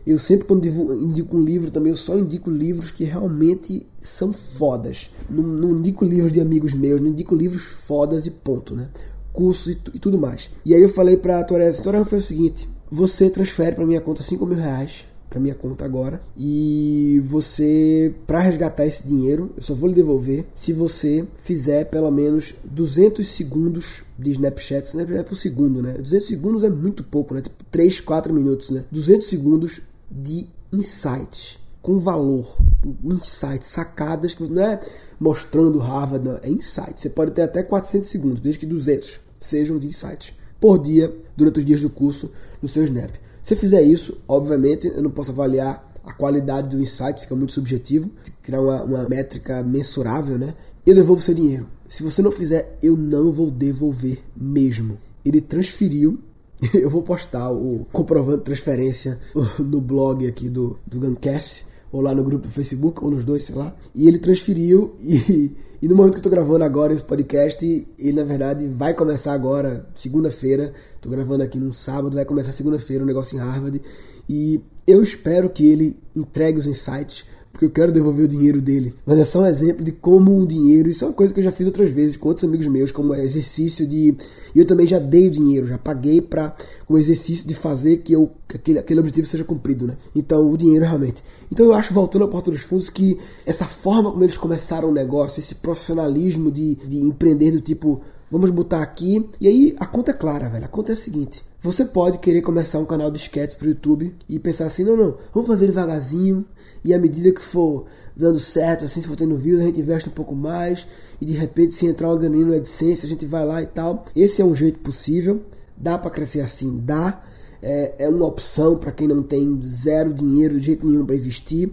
Eu 0.06 0.18
sempre 0.18 0.46
quando 0.46 0.66
indico 0.66 1.36
um 1.36 1.42
livro 1.42 1.70
também, 1.70 1.90
eu 1.90 1.96
só 1.96 2.16
indico 2.16 2.48
livros 2.48 2.92
que 2.92 3.02
realmente 3.02 3.84
são 4.00 4.32
fodas. 4.32 5.10
Não, 5.28 5.42
não 5.42 5.70
indico 5.78 6.04
livros 6.04 6.32
de 6.32 6.40
amigos 6.40 6.74
meus, 6.74 7.00
não 7.00 7.08
indico 7.08 7.34
livros 7.34 7.62
fodas 7.62 8.24
e 8.24 8.30
ponto, 8.30 8.74
né? 8.74 8.88
Cursos 9.32 9.72
e, 9.72 9.78
e 9.94 9.98
tudo 9.98 10.16
mais. 10.16 10.48
E 10.64 10.74
aí 10.74 10.80
eu 10.80 10.88
falei 10.88 11.16
pra 11.16 11.42
Torres, 11.42 11.80
Torres 11.80 12.08
foi 12.08 12.18
o 12.18 12.22
seguinte, 12.22 12.68
você 12.90 13.28
transfere 13.28 13.74
para 13.74 13.84
minha 13.84 14.00
conta 14.00 14.22
5 14.22 14.46
mil 14.46 14.56
reais 14.56 15.06
para 15.28 15.40
minha 15.40 15.54
conta 15.54 15.84
agora 15.84 16.20
e 16.36 17.20
você 17.24 18.14
para 18.26 18.38
resgatar 18.38 18.86
esse 18.86 19.06
dinheiro 19.06 19.50
eu 19.56 19.62
só 19.62 19.74
vou 19.74 19.88
lhe 19.88 19.94
devolver 19.94 20.46
se 20.54 20.72
você 20.72 21.26
fizer 21.38 21.84
pelo 21.86 22.10
menos 22.10 22.54
200 22.64 23.26
segundos 23.26 24.04
de 24.18 24.30
Snapchat 24.30 24.86
Snapchat 24.86 25.18
é 25.18 25.22
por 25.22 25.36
segundo 25.36 25.82
né 25.82 25.94
200 25.94 26.26
segundos 26.26 26.64
é 26.64 26.70
muito 26.70 27.02
pouco 27.02 27.34
né 27.34 27.40
tipo 27.40 27.64
3 27.70 28.00
4 28.00 28.32
minutos 28.32 28.70
né 28.70 28.84
200 28.90 29.26
segundos 29.26 29.80
de 30.10 30.48
insights 30.72 31.58
com 31.82 31.98
valor 32.00 32.56
insights 33.04 33.68
sacadas 33.68 34.34
que 34.34 34.42
não 34.42 34.62
é 34.62 34.80
mostrando 35.20 35.78
Harvard 35.78 36.26
não, 36.26 36.36
é 36.42 36.50
insights 36.50 37.02
você 37.02 37.10
pode 37.10 37.30
ter 37.30 37.42
até 37.42 37.62
400 37.62 38.08
segundos 38.08 38.40
desde 38.40 38.58
que 38.58 38.66
200 38.66 39.20
sejam 39.38 39.78
de 39.78 39.86
insights 39.86 40.32
por 40.60 40.78
dia 40.78 41.14
durante 41.36 41.58
os 41.58 41.64
dias 41.64 41.80
do 41.80 41.90
curso 41.90 42.30
no 42.60 42.68
seu 42.68 42.84
Snap. 42.84 43.10
Se 43.42 43.54
fizer 43.54 43.82
isso, 43.82 44.18
obviamente, 44.26 44.88
eu 44.88 45.02
não 45.02 45.10
posso 45.10 45.30
avaliar 45.30 45.88
a 46.04 46.12
qualidade 46.12 46.68
do 46.68 46.80
insight, 46.80 47.20
fica 47.20 47.36
muito 47.36 47.52
subjetivo, 47.52 48.10
criar 48.42 48.60
uma, 48.60 48.82
uma 48.82 49.08
métrica 49.08 49.62
mensurável, 49.62 50.38
né? 50.38 50.54
Eu 50.84 50.94
devolvo 50.94 51.20
seu 51.20 51.34
dinheiro. 51.34 51.66
Se 51.88 52.02
você 52.02 52.22
não 52.22 52.30
fizer, 52.30 52.76
eu 52.82 52.96
não 52.96 53.32
vou 53.32 53.50
devolver 53.50 54.22
mesmo. 54.36 54.98
Ele 55.24 55.40
transferiu 55.40 56.18
eu 56.74 56.90
vou 56.90 57.02
postar 57.02 57.50
o 57.50 57.86
comprovando 57.92 58.42
transferência 58.42 59.18
no 59.58 59.80
blog 59.80 60.26
aqui 60.26 60.48
do, 60.48 60.78
do 60.86 60.98
Guncast, 60.98 61.66
ou 61.92 62.00
lá 62.00 62.14
no 62.14 62.24
grupo 62.24 62.46
do 62.46 62.52
Facebook, 62.52 63.02
ou 63.04 63.10
nos 63.10 63.24
dois, 63.24 63.44
sei 63.44 63.54
lá. 63.54 63.74
E 63.94 64.08
ele 64.08 64.18
transferiu 64.18 64.94
e 65.00 65.54
e 65.80 65.88
no 65.88 65.94
momento 65.94 66.14
que 66.14 66.18
eu 66.18 66.22
tô 66.22 66.30
gravando 66.30 66.64
agora 66.64 66.94
esse 66.94 67.04
podcast, 67.04 67.64
ele 67.98 68.12
na 68.12 68.24
verdade 68.24 68.66
vai 68.66 68.94
começar 68.94 69.34
agora, 69.34 69.86
segunda-feira. 69.94 70.72
Tô 71.02 71.10
gravando 71.10 71.42
aqui 71.42 71.58
num 71.58 71.72
sábado, 71.72 72.14
vai 72.14 72.24
começar 72.24 72.52
segunda-feira 72.52 73.04
um 73.04 73.06
negócio 73.06 73.36
em 73.36 73.40
Harvard. 73.40 73.80
E 74.28 74.60
eu 74.86 75.02
espero 75.02 75.50
que 75.50 75.66
ele 75.66 75.98
entregue 76.14 76.58
os 76.58 76.66
insights, 76.66 77.26
porque 77.56 77.64
eu 77.64 77.70
quero 77.70 77.90
devolver 77.90 78.26
o 78.26 78.28
dinheiro 78.28 78.60
dele. 78.60 78.94
Mas 79.06 79.18
é 79.18 79.24
só 79.24 79.40
um 79.40 79.46
exemplo 79.46 79.82
de 79.82 79.90
como 79.90 80.38
o 80.38 80.46
dinheiro, 80.46 80.90
isso 80.90 81.04
é 81.04 81.08
uma 81.08 81.14
coisa 81.14 81.32
que 81.32 81.40
eu 81.40 81.44
já 81.44 81.50
fiz 81.50 81.66
outras 81.66 81.88
vezes 81.88 82.14
com 82.14 82.28
outros 82.28 82.44
amigos 82.44 82.66
meus, 82.66 82.92
como 82.92 83.14
exercício 83.14 83.86
de. 83.86 84.14
E 84.54 84.58
eu 84.58 84.66
também 84.66 84.86
já 84.86 84.98
dei 84.98 85.28
o 85.28 85.30
dinheiro, 85.30 85.66
já 85.66 85.78
paguei 85.78 86.20
para 86.20 86.54
o 86.86 86.98
exercício 86.98 87.48
de 87.48 87.54
fazer 87.54 87.98
que, 87.98 88.12
eu, 88.12 88.30
que 88.46 88.56
aquele, 88.56 88.78
aquele 88.78 89.00
objetivo 89.00 89.26
seja 89.26 89.42
cumprido, 89.42 89.86
né? 89.86 89.96
Então, 90.14 90.52
o 90.52 90.56
dinheiro 90.58 90.84
realmente. 90.84 91.24
Então, 91.50 91.64
eu 91.64 91.72
acho, 91.72 91.94
voltando 91.94 92.26
à 92.26 92.28
porta 92.28 92.50
dos 92.50 92.60
fundos, 92.60 92.90
que 92.90 93.18
essa 93.46 93.64
forma 93.64 94.10
como 94.10 94.22
eles 94.22 94.36
começaram 94.36 94.90
o 94.90 94.92
negócio, 94.92 95.40
esse 95.40 95.54
profissionalismo 95.54 96.50
de, 96.50 96.74
de 96.74 96.98
empreender 96.98 97.52
do 97.52 97.60
tipo 97.60 98.02
Vamos 98.30 98.50
botar 98.50 98.82
aqui. 98.82 99.28
E 99.40 99.46
aí 99.46 99.76
a 99.78 99.86
conta 99.86 100.10
é 100.10 100.14
clara, 100.14 100.48
velho. 100.48 100.64
A 100.64 100.68
conta 100.68 100.92
é 100.92 100.94
a 100.94 100.96
seguinte: 100.96 101.44
você 101.60 101.84
pode 101.84 102.18
querer 102.18 102.42
começar 102.42 102.78
um 102.78 102.84
canal 102.84 103.10
de 103.10 103.18
sketches 103.18 103.56
pro 103.56 103.68
YouTube 103.68 104.14
e 104.28 104.38
pensar 104.38 104.66
assim: 104.66 104.84
não, 104.84 104.96
não, 104.96 105.16
vamos 105.32 105.48
fazer 105.48 105.66
devagarzinho. 105.66 106.44
E 106.86 106.94
à 106.94 106.98
medida 106.98 107.32
que 107.32 107.42
for 107.42 107.86
dando 108.16 108.38
certo, 108.38 108.84
assim, 108.84 109.02
se 109.02 109.08
for 109.08 109.16
tendo 109.16 109.36
views, 109.36 109.60
a 109.60 109.64
gente 109.64 109.80
investe 109.80 110.08
um 110.08 110.12
pouco 110.12 110.36
mais. 110.36 110.86
E 111.20 111.24
de 111.24 111.32
repente, 111.32 111.74
se 111.74 111.84
entrar 111.84 112.08
uma 112.08 112.16
graninha 112.16 112.46
no 112.46 112.54
AdSense, 112.54 113.04
a 113.04 113.08
gente 113.08 113.26
vai 113.26 113.44
lá 113.44 113.60
e 113.60 113.66
tal. 113.66 114.04
Esse 114.14 114.40
é 114.40 114.44
um 114.44 114.54
jeito 114.54 114.78
possível. 114.78 115.42
Dá 115.76 115.98
para 115.98 116.10
crescer 116.10 116.40
assim? 116.40 116.78
Dá. 116.78 117.22
É, 117.60 117.94
é 117.98 118.08
uma 118.08 118.24
opção 118.24 118.78
para 118.78 118.92
quem 118.92 119.08
não 119.08 119.22
tem 119.22 119.60
zero 119.64 120.14
dinheiro 120.14 120.60
de 120.60 120.66
jeito 120.66 120.86
nenhum 120.86 121.04
para 121.04 121.16
investir. 121.16 121.72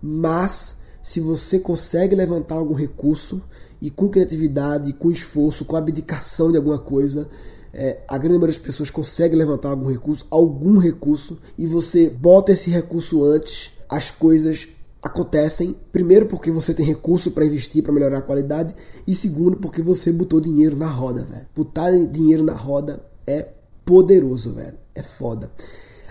Mas 0.00 0.76
se 1.02 1.18
você 1.18 1.58
consegue 1.58 2.14
levantar 2.14 2.54
algum 2.54 2.74
recurso 2.74 3.42
e 3.80 3.90
com 3.90 4.08
criatividade, 4.08 4.92
com 4.92 5.10
esforço, 5.10 5.64
com 5.64 5.74
abdicação 5.74 6.52
de 6.52 6.56
alguma 6.56 6.78
coisa, 6.78 7.28
é, 7.74 7.98
a 8.06 8.16
grande 8.18 8.38
maioria 8.38 8.54
das 8.54 8.58
pessoas 8.58 8.90
consegue 8.90 9.34
levantar 9.34 9.70
algum 9.70 9.90
recurso, 9.90 10.26
algum 10.30 10.78
recurso, 10.78 11.38
e 11.58 11.66
você 11.66 12.08
bota 12.08 12.52
esse 12.52 12.70
recurso 12.70 13.24
antes, 13.24 13.72
as 13.92 14.10
coisas 14.10 14.68
acontecem. 15.02 15.76
Primeiro, 15.92 16.26
porque 16.26 16.50
você 16.50 16.72
tem 16.72 16.86
recurso 16.86 17.30
para 17.30 17.44
investir 17.44 17.82
para 17.82 17.92
melhorar 17.92 18.18
a 18.18 18.22
qualidade, 18.22 18.74
e 19.06 19.14
segundo, 19.14 19.58
porque 19.58 19.82
você 19.82 20.10
botou 20.10 20.40
dinheiro 20.40 20.76
na 20.76 20.88
roda, 20.88 21.24
velho. 21.24 21.46
Botar 21.54 21.90
dinheiro 22.06 22.42
na 22.42 22.54
roda 22.54 23.04
é 23.26 23.48
poderoso, 23.84 24.52
velho. 24.52 24.78
É 24.94 25.02
foda. 25.02 25.50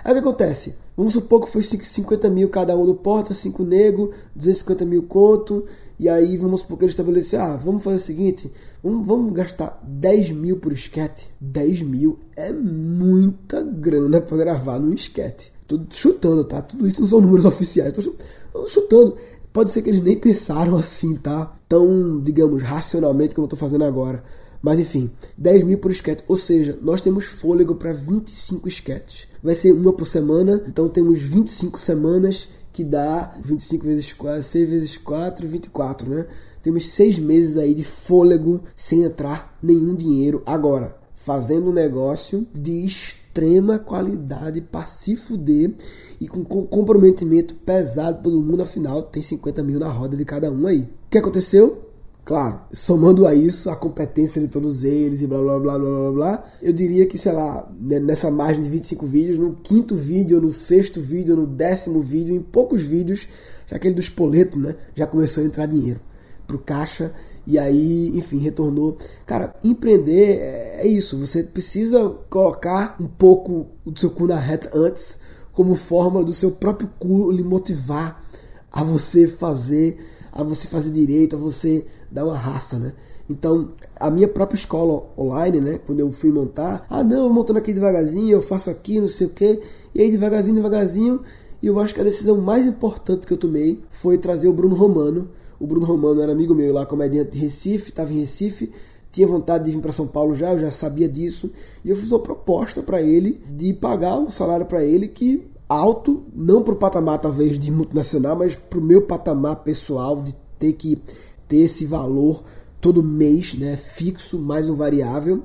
Aí 0.03 0.11
o 0.11 0.15
que 0.15 0.19
acontece? 0.19 0.75
Vamos 0.95 1.13
supor 1.13 1.41
que 1.41 1.49
foi 1.49 1.63
50 1.63 2.29
mil 2.29 2.49
cada 2.49 2.75
um 2.77 2.85
do 2.85 2.93
porta, 2.93 3.33
5 3.33 3.63
nego, 3.63 4.11
250 4.35 4.85
mil 4.85 5.03
conto. 5.03 5.65
E 5.97 6.07
aí 6.07 6.37
vamos 6.37 6.61
supor 6.61 6.77
que 6.77 6.85
ele 6.85 6.91
estabeleceu, 6.91 7.41
ah, 7.41 7.55
vamos 7.55 7.83
fazer 7.83 7.95
o 7.95 7.99
seguinte, 7.99 8.51
vamos, 8.83 9.07
vamos 9.07 9.33
gastar 9.33 9.79
10 9.83 10.31
mil 10.31 10.57
por 10.57 10.71
esquete. 10.71 11.29
10 11.39 11.81
mil 11.81 12.19
é 12.35 12.51
muita 12.51 13.63
grana 13.63 14.21
para 14.21 14.37
gravar 14.37 14.79
num 14.79 14.93
esquete. 14.93 15.53
Tô 15.77 15.95
chutando, 15.95 16.43
tá? 16.43 16.61
Tudo 16.61 16.87
isso 16.87 17.01
não 17.01 17.07
são 17.07 17.21
números 17.21 17.45
oficiais. 17.45 17.93
Tô 17.93 18.67
chutando. 18.67 19.15
Pode 19.53 19.69
ser 19.69 19.81
que 19.81 19.89
eles 19.89 20.01
nem 20.01 20.17
pensaram 20.17 20.77
assim, 20.79 21.15
tá? 21.15 21.53
Tão, 21.67 22.19
digamos, 22.21 22.61
racionalmente 22.63 23.35
como 23.35 23.45
eu 23.45 23.49
tô 23.49 23.55
fazendo 23.55 23.83
agora. 23.83 24.23
Mas 24.61 24.79
enfim, 24.79 25.09
10 25.37 25.63
mil 25.63 25.77
por 25.77 25.91
esquete. 25.91 26.23
Ou 26.27 26.37
seja, 26.37 26.77
nós 26.81 27.01
temos 27.01 27.25
fôlego 27.25 27.75
para 27.75 27.93
25 27.93 28.67
esquetes. 28.67 29.27
Vai 29.43 29.55
ser 29.55 29.71
uma 29.71 29.91
por 29.91 30.05
semana, 30.05 30.63
então 30.67 30.87
temos 30.87 31.19
25 31.19 31.79
semanas, 31.79 32.47
que 32.71 32.83
dá 32.83 33.35
25 33.43 33.85
vezes 33.85 34.13
4, 34.13 34.43
6 34.43 34.69
vezes 34.69 34.97
4, 34.97 35.47
24, 35.47 36.09
né? 36.09 36.27
Temos 36.61 36.91
seis 36.91 37.17
meses 37.17 37.57
aí 37.57 37.73
de 37.73 37.83
fôlego 37.83 38.61
sem 38.75 39.03
entrar 39.03 39.57
nenhum 39.63 39.95
dinheiro. 39.95 40.43
Agora, 40.45 40.95
fazendo 41.15 41.69
um 41.69 41.73
negócio 41.73 42.45
de 42.53 42.85
extrema 43.31 43.79
qualidade 43.79 44.59
para 44.59 44.85
se 44.85 45.15
fuder 45.15 45.73
e 46.19 46.27
com 46.27 46.43
comprometimento 46.43 47.55
pesado 47.55 48.21
todo 48.21 48.41
mundo. 48.41 48.61
Afinal, 48.61 49.03
tem 49.03 49.23
50 49.23 49.63
mil 49.63 49.79
na 49.79 49.87
roda 49.87 50.17
de 50.17 50.25
cada 50.25 50.51
um 50.51 50.67
aí. 50.67 50.81
O 50.81 51.09
que 51.09 51.17
aconteceu? 51.17 51.87
Claro, 52.23 52.61
somando 52.71 53.25
a 53.25 53.33
isso 53.33 53.69
a 53.69 53.75
competência 53.75 54.39
de 54.39 54.47
todos 54.47 54.83
eles 54.83 55.21
e 55.21 55.27
blá 55.27 55.39
blá 55.39 55.59
blá 55.59 55.79
blá 55.79 55.89
blá 55.89 56.11
blá, 56.11 56.51
eu 56.61 56.71
diria 56.71 57.05
que, 57.07 57.17
sei 57.17 57.31
lá, 57.31 57.67
né, 57.73 57.99
nessa 57.99 58.29
margem 58.29 58.63
de 58.63 58.69
25 58.69 59.07
vídeos, 59.07 59.39
no 59.39 59.55
quinto 59.55 59.95
vídeo, 59.95 60.39
no 60.39 60.51
sexto 60.51 61.01
vídeo, 61.01 61.35
no 61.35 61.47
décimo 61.47 61.99
vídeo, 61.99 62.35
em 62.35 62.41
poucos 62.41 62.83
vídeos, 62.83 63.27
já 63.65 63.75
aquele 63.75 63.95
do 63.95 64.01
espoleto, 64.01 64.59
né, 64.59 64.75
já 64.95 65.07
começou 65.07 65.43
a 65.43 65.47
entrar 65.47 65.65
dinheiro 65.65 65.99
pro 66.45 66.59
caixa 66.59 67.11
e 67.51 67.59
aí, 67.59 68.11
enfim, 68.15 68.37
retornou. 68.37 68.97
Cara, 69.25 69.53
empreender 69.63 70.39
é, 70.39 70.81
é 70.81 70.87
isso, 70.87 71.17
você 71.17 71.43
precisa 71.43 72.09
colocar 72.29 72.95
um 72.99 73.07
pouco 73.07 73.67
do 73.85 73.99
seu 73.99 74.09
cu 74.09 74.27
na 74.27 74.39
reta 74.39 74.71
antes, 74.73 75.19
como 75.51 75.75
forma 75.75 76.23
do 76.23 76.33
seu 76.33 76.51
próprio 76.51 76.89
cu 76.97 77.31
lhe 77.31 77.43
motivar 77.43 78.23
a 78.71 78.83
você 78.83 79.27
fazer 79.27 79.97
a 80.31 80.43
você 80.43 80.65
fazer 80.67 80.91
direito, 80.91 81.35
a 81.35 81.39
você 81.39 81.85
dar 82.09 82.23
uma 82.25 82.37
raça, 82.37 82.79
né? 82.79 82.93
Então, 83.29 83.73
a 83.99 84.09
minha 84.09 84.27
própria 84.27 84.57
escola 84.57 85.09
online, 85.17 85.59
né? 85.59 85.79
Quando 85.85 85.99
eu 85.99 86.11
fui 86.11 86.31
montar, 86.31 86.85
ah, 86.89 87.03
não, 87.03 87.25
eu 87.25 87.33
montando 87.33 87.59
aqui 87.59 87.73
devagarzinho, 87.73 88.31
eu 88.31 88.41
faço 88.41 88.69
aqui, 88.69 88.99
não 88.99 89.07
sei 89.07 89.27
o 89.27 89.29
quê. 89.29 89.61
E 89.93 90.01
aí, 90.01 90.09
devagarzinho, 90.09 90.55
devagarzinho. 90.55 91.21
E 91.61 91.67
eu 91.67 91.79
acho 91.79 91.93
que 91.93 92.01
a 92.01 92.03
decisão 92.03 92.37
mais 92.41 92.65
importante 92.65 93.27
que 93.27 93.33
eu 93.33 93.37
tomei 93.37 93.83
foi 93.89 94.17
trazer 94.17 94.47
o 94.47 94.53
Bruno 94.53 94.75
Romano. 94.75 95.29
O 95.61 95.67
Bruno 95.67 95.85
Romano 95.85 96.19
era 96.19 96.31
amigo 96.31 96.55
meu 96.55 96.73
lá, 96.73 96.87
comediante 96.87 97.33
de 97.33 97.37
Recife, 97.37 97.89
estava 97.89 98.11
em 98.11 98.21
Recife, 98.21 98.71
tinha 99.11 99.27
vontade 99.27 99.65
de 99.65 99.71
vir 99.71 99.79
para 99.79 99.91
São 99.91 100.07
Paulo 100.07 100.33
já, 100.33 100.53
eu 100.53 100.59
já 100.59 100.71
sabia 100.71 101.07
disso. 101.07 101.51
E 101.85 101.91
eu 101.91 101.95
fiz 101.95 102.11
uma 102.11 102.19
proposta 102.19 102.81
para 102.81 102.99
ele 102.99 103.39
de 103.47 103.71
pagar 103.71 104.17
um 104.17 104.31
salário 104.31 104.65
para 104.65 104.83
ele 104.83 105.07
que 105.07 105.47
alto, 105.69 106.23
não 106.33 106.63
para 106.63 106.73
o 106.73 106.77
patamar 106.77 107.21
talvez 107.21 107.59
de 107.59 107.69
multinacional, 107.69 108.35
mas 108.35 108.55
para 108.55 108.79
o 108.79 108.81
meu 108.81 109.03
patamar 109.03 109.57
pessoal 109.57 110.19
de 110.23 110.35
ter 110.57 110.73
que 110.73 110.99
ter 111.47 111.57
esse 111.57 111.85
valor 111.85 112.43
todo 112.81 113.03
mês, 113.03 113.53
né, 113.53 113.77
fixo, 113.77 114.39
mais 114.39 114.67
um 114.67 114.75
variável. 114.75 115.43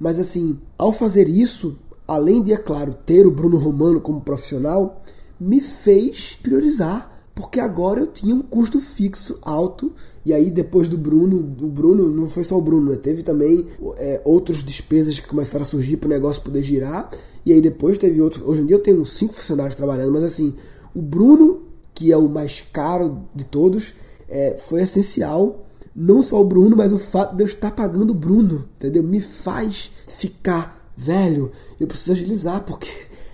Mas 0.00 0.18
assim, 0.18 0.58
ao 0.78 0.92
fazer 0.92 1.28
isso, 1.28 1.76
além 2.06 2.40
de, 2.40 2.54
é 2.54 2.56
claro, 2.56 2.94
ter 3.04 3.26
o 3.26 3.30
Bruno 3.30 3.58
Romano 3.58 4.00
como 4.00 4.22
profissional, 4.22 5.02
me 5.38 5.60
fez 5.60 6.38
priorizar 6.42 7.17
porque 7.38 7.60
agora 7.60 8.00
eu 8.00 8.06
tinha 8.08 8.34
um 8.34 8.42
custo 8.42 8.80
fixo 8.80 9.38
alto. 9.42 9.92
E 10.26 10.34
aí, 10.34 10.50
depois 10.50 10.88
do 10.88 10.98
Bruno, 10.98 11.36
o 11.36 11.68
Bruno 11.68 12.08
não 12.08 12.28
foi 12.28 12.42
só 12.42 12.58
o 12.58 12.60
Bruno, 12.60 12.90
né? 12.90 12.96
teve 12.96 13.22
também 13.22 13.64
é, 13.96 14.20
outras 14.24 14.56
despesas 14.56 15.20
que 15.20 15.28
começaram 15.28 15.62
a 15.62 15.64
surgir 15.64 15.98
para 15.98 16.08
o 16.08 16.10
negócio 16.10 16.42
poder 16.42 16.64
girar. 16.64 17.08
E 17.46 17.52
aí, 17.52 17.60
depois 17.60 17.96
teve 17.96 18.20
outros. 18.20 18.42
Hoje 18.42 18.62
em 18.62 18.66
dia 18.66 18.74
eu 18.74 18.82
tenho 18.82 19.06
cinco 19.06 19.34
funcionários 19.34 19.76
trabalhando, 19.76 20.10
mas 20.10 20.24
assim, 20.24 20.52
o 20.92 21.00
Bruno, 21.00 21.62
que 21.94 22.10
é 22.10 22.16
o 22.16 22.28
mais 22.28 22.60
caro 22.72 23.20
de 23.32 23.44
todos, 23.44 23.94
é, 24.28 24.58
foi 24.58 24.82
essencial. 24.82 25.64
Não 25.94 26.22
só 26.22 26.40
o 26.40 26.44
Bruno, 26.44 26.76
mas 26.76 26.92
o 26.92 26.98
fato 26.98 27.36
de 27.36 27.44
eu 27.44 27.46
estar 27.46 27.70
pagando 27.70 28.10
o 28.10 28.14
Bruno, 28.14 28.64
entendeu? 28.76 29.04
Me 29.04 29.20
faz 29.20 29.92
ficar 30.08 30.92
velho. 30.96 31.52
Eu 31.78 31.86
preciso 31.86 32.10
agilizar, 32.10 32.64
porque 32.64 32.88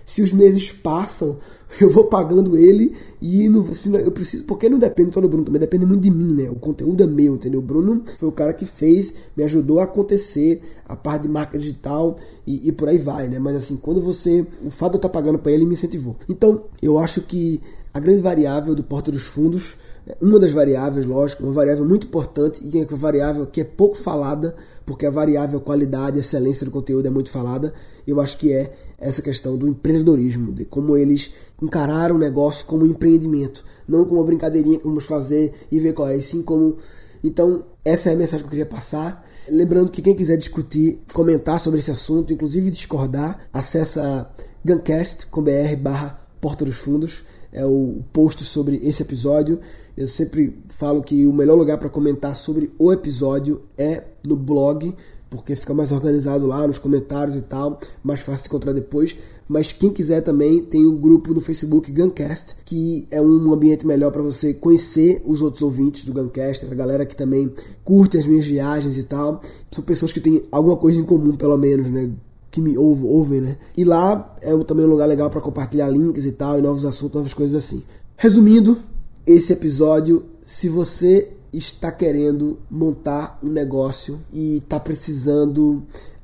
se 0.05 0.23
os 0.23 0.33
meses 0.33 0.71
passam, 0.71 1.39
eu 1.81 1.91
vou 1.91 2.05
pagando 2.05 2.57
ele 2.57 2.95
e 3.21 3.49
não, 3.49 3.65
se 3.75 3.93
eu 3.93 4.11
preciso, 4.13 4.45
porque 4.45 4.69
não 4.69 4.79
depende 4.79 5.15
só 5.15 5.21
do 5.21 5.29
Bruno, 5.29 5.45
também 5.45 5.61
depende 5.61 5.87
muito 5.87 6.03
de 6.03 6.11
mim, 6.11 6.35
né? 6.35 6.51
O 6.51 6.57
conteúdo 6.57 7.03
é 7.03 7.07
meu, 7.07 7.35
entendeu? 7.35 7.61
O 7.61 7.63
Bruno 7.63 8.03
foi 8.19 8.29
o 8.29 8.33
cara 8.33 8.53
que 8.53 8.67
fez, 8.67 9.15
me 9.37 9.43
ajudou 9.45 9.81
a 9.81 9.85
acontecer 9.85 10.61
a 10.87 10.95
parte 10.95 11.23
de 11.23 11.29
marca 11.29 11.59
digital 11.59 12.17
e, 12.47 12.69
e 12.69 12.73
por 12.73 12.89
aí 12.89 12.99
vai, 12.99 13.29
né? 13.29 13.39
Mas 13.39 13.57
assim, 13.57 13.77
quando 13.77 14.01
você, 14.01 14.47
o 14.65 14.71
fato 14.71 14.93
de 14.93 14.97
eu 14.97 14.99
estar 14.99 15.09
pagando 15.09 15.39
para 15.39 15.53
ele 15.53 15.65
me 15.65 15.73
incentivou. 15.73 16.17
Então, 16.29 16.65
eu 16.83 16.99
acho 16.99 17.23
que 17.23 17.61
a 17.95 18.01
grande 18.01 18.21
variável 18.21 18.75
do 18.75 18.83
Porta 18.83 19.13
dos 19.13 19.23
Fundos, 19.23 19.77
uma 20.21 20.41
das 20.41 20.51
variáveis, 20.51 21.07
lógico, 21.07 21.45
uma 21.45 21.53
variável 21.53 21.85
muito 21.85 22.09
importante 22.09 22.61
e 22.61 22.81
é 22.81 22.85
uma 22.85 22.97
variável 22.97 23.47
que 23.47 23.61
é 23.61 23.65
pouco 23.65 23.97
falada, 23.97 24.57
porque 24.85 25.07
a 25.07 25.11
variável 25.11 25.61
qualidade, 25.61 26.19
excelência 26.19 26.67
do 26.67 26.73
conteúdo 26.73 27.07
é 27.07 27.11
muito 27.11 27.31
falada, 27.31 27.73
eu 28.05 28.21
acho 28.21 28.37
que 28.37 28.53
é 28.53 28.75
essa 28.99 29.23
questão 29.23 29.57
do 29.57 29.69
empreendedorismo, 29.69 30.53
de 30.53 30.65
como 30.65 30.97
eles 30.97 31.35
encararam 31.63 32.17
o 32.17 32.19
negócio 32.19 32.67
como 32.67 32.85
um 32.85 32.89
empreendimento, 32.89 33.65
não 33.87 34.05
como 34.05 34.21
uma 34.21 34.27
brincadeirinha 34.27 34.79
que 34.79 34.85
vamos 34.85 35.05
fazer 35.05 35.53
e 35.71 35.79
ver 35.79 35.93
qual 35.93 36.09
é, 36.09 36.21
sim 36.21 36.43
como. 36.43 36.77
Então, 37.23 37.65
essa 37.85 38.11
é 38.11 38.15
a 38.15 38.17
mensagem 38.17 38.41
que 38.41 38.47
eu 38.47 38.51
queria 38.51 38.67
passar. 38.67 39.25
Lembrando 39.49 39.91
que 39.91 40.03
quem 40.03 40.17
quiser 40.17 40.37
discutir, 40.37 41.01
comentar 41.13 41.61
sobre 41.61 41.79
esse 41.79 41.91
assunto, 41.91 42.33
inclusive 42.33 42.71
discordar, 42.71 43.47
acessa 43.53 44.29
guncast.com.br 44.65 45.77
barra 45.81 46.21
Porta 46.41 46.65
dos 46.65 46.77
Fundos 46.77 47.25
é 47.55 47.65
o 47.65 48.03
post 48.13 48.45
sobre 48.45 48.81
esse 48.83 49.03
episódio. 49.03 49.61
Eu 49.97 50.09
sempre 50.09 50.59
falo 50.71 51.03
que 51.03 51.25
o 51.25 51.33
melhor 51.33 51.57
lugar 51.57 51.79
para 51.79 51.89
comentar 51.89 52.35
sobre 52.35 52.71
o 52.79 52.93
episódio 52.93 53.63
é 53.79 54.03
no 54.27 54.37
blog, 54.37 54.95
porque 55.31 55.55
fica 55.55 55.73
mais 55.73 55.93
organizado 55.93 56.47
lá 56.47 56.67
nos 56.67 56.79
comentários 56.79 57.37
e 57.37 57.43
tal, 57.43 57.79
mais 58.03 58.21
fácil 58.21 58.49
encontrar 58.49 58.73
depois. 58.73 59.17
Mas 59.47 59.73
quem 59.73 59.91
quiser 59.91 60.21
também 60.23 60.63
tem 60.63 60.85
o 60.85 60.93
um 60.93 60.97
grupo 60.97 61.33
no 61.33 61.41
Facebook 61.41 61.93
Guncast, 61.93 62.57
que 62.65 63.07
é 63.11 63.21
um 63.21 63.53
ambiente 63.53 63.87
melhor 63.87 64.11
para 64.11 64.23
você 64.23 64.55
conhecer 64.55 65.23
os 65.25 65.43
outros 65.43 65.63
ouvintes 65.63 66.05
do 66.05 66.13
Guncast, 66.13 66.67
a 66.67 66.75
galera 66.75 67.07
que 67.07 67.17
também 67.17 67.53
curte 67.85 68.19
as 68.19 68.27
minhas 68.27 68.47
viagens 68.47 68.99
e 68.99 69.05
tal. 69.05 69.41
São 69.71 69.85
pessoas 69.85 70.13
que 70.13 70.21
têm 70.21 70.45
alguma 70.51 70.77
coisa 70.77 70.99
em 70.99 71.05
comum, 71.05 71.37
pelo 71.37 71.59
menos, 71.59 71.91
né? 71.91 72.11
Que 72.55 72.61
me 72.61 72.79
ouvem, 72.79 73.11
ouvem, 73.11 73.41
né? 73.41 73.57
E 73.77 73.83
lá 73.83 74.37
é 74.41 74.57
também 74.63 74.87
um 74.87 74.89
lugar 74.89 75.07
legal 75.07 75.29
para 75.29 75.41
compartilhar 75.41 75.89
links 75.89 76.25
e 76.25 76.31
tal, 76.31 76.57
e 76.57 76.63
novos 76.63 76.85
assuntos, 76.85 77.17
novas 77.17 77.35
coisas 77.35 77.57
assim. 77.57 77.83
Resumindo, 78.17 78.79
esse 79.27 79.53
episódio. 79.53 80.27
Se 80.41 80.69
você 80.69 81.33
está 81.53 81.91
querendo 81.91 82.59
montar 82.71 83.41
um 83.43 83.49
negócio 83.49 84.21
e 84.33 84.59
está 84.59 84.79
precisando 84.79 85.83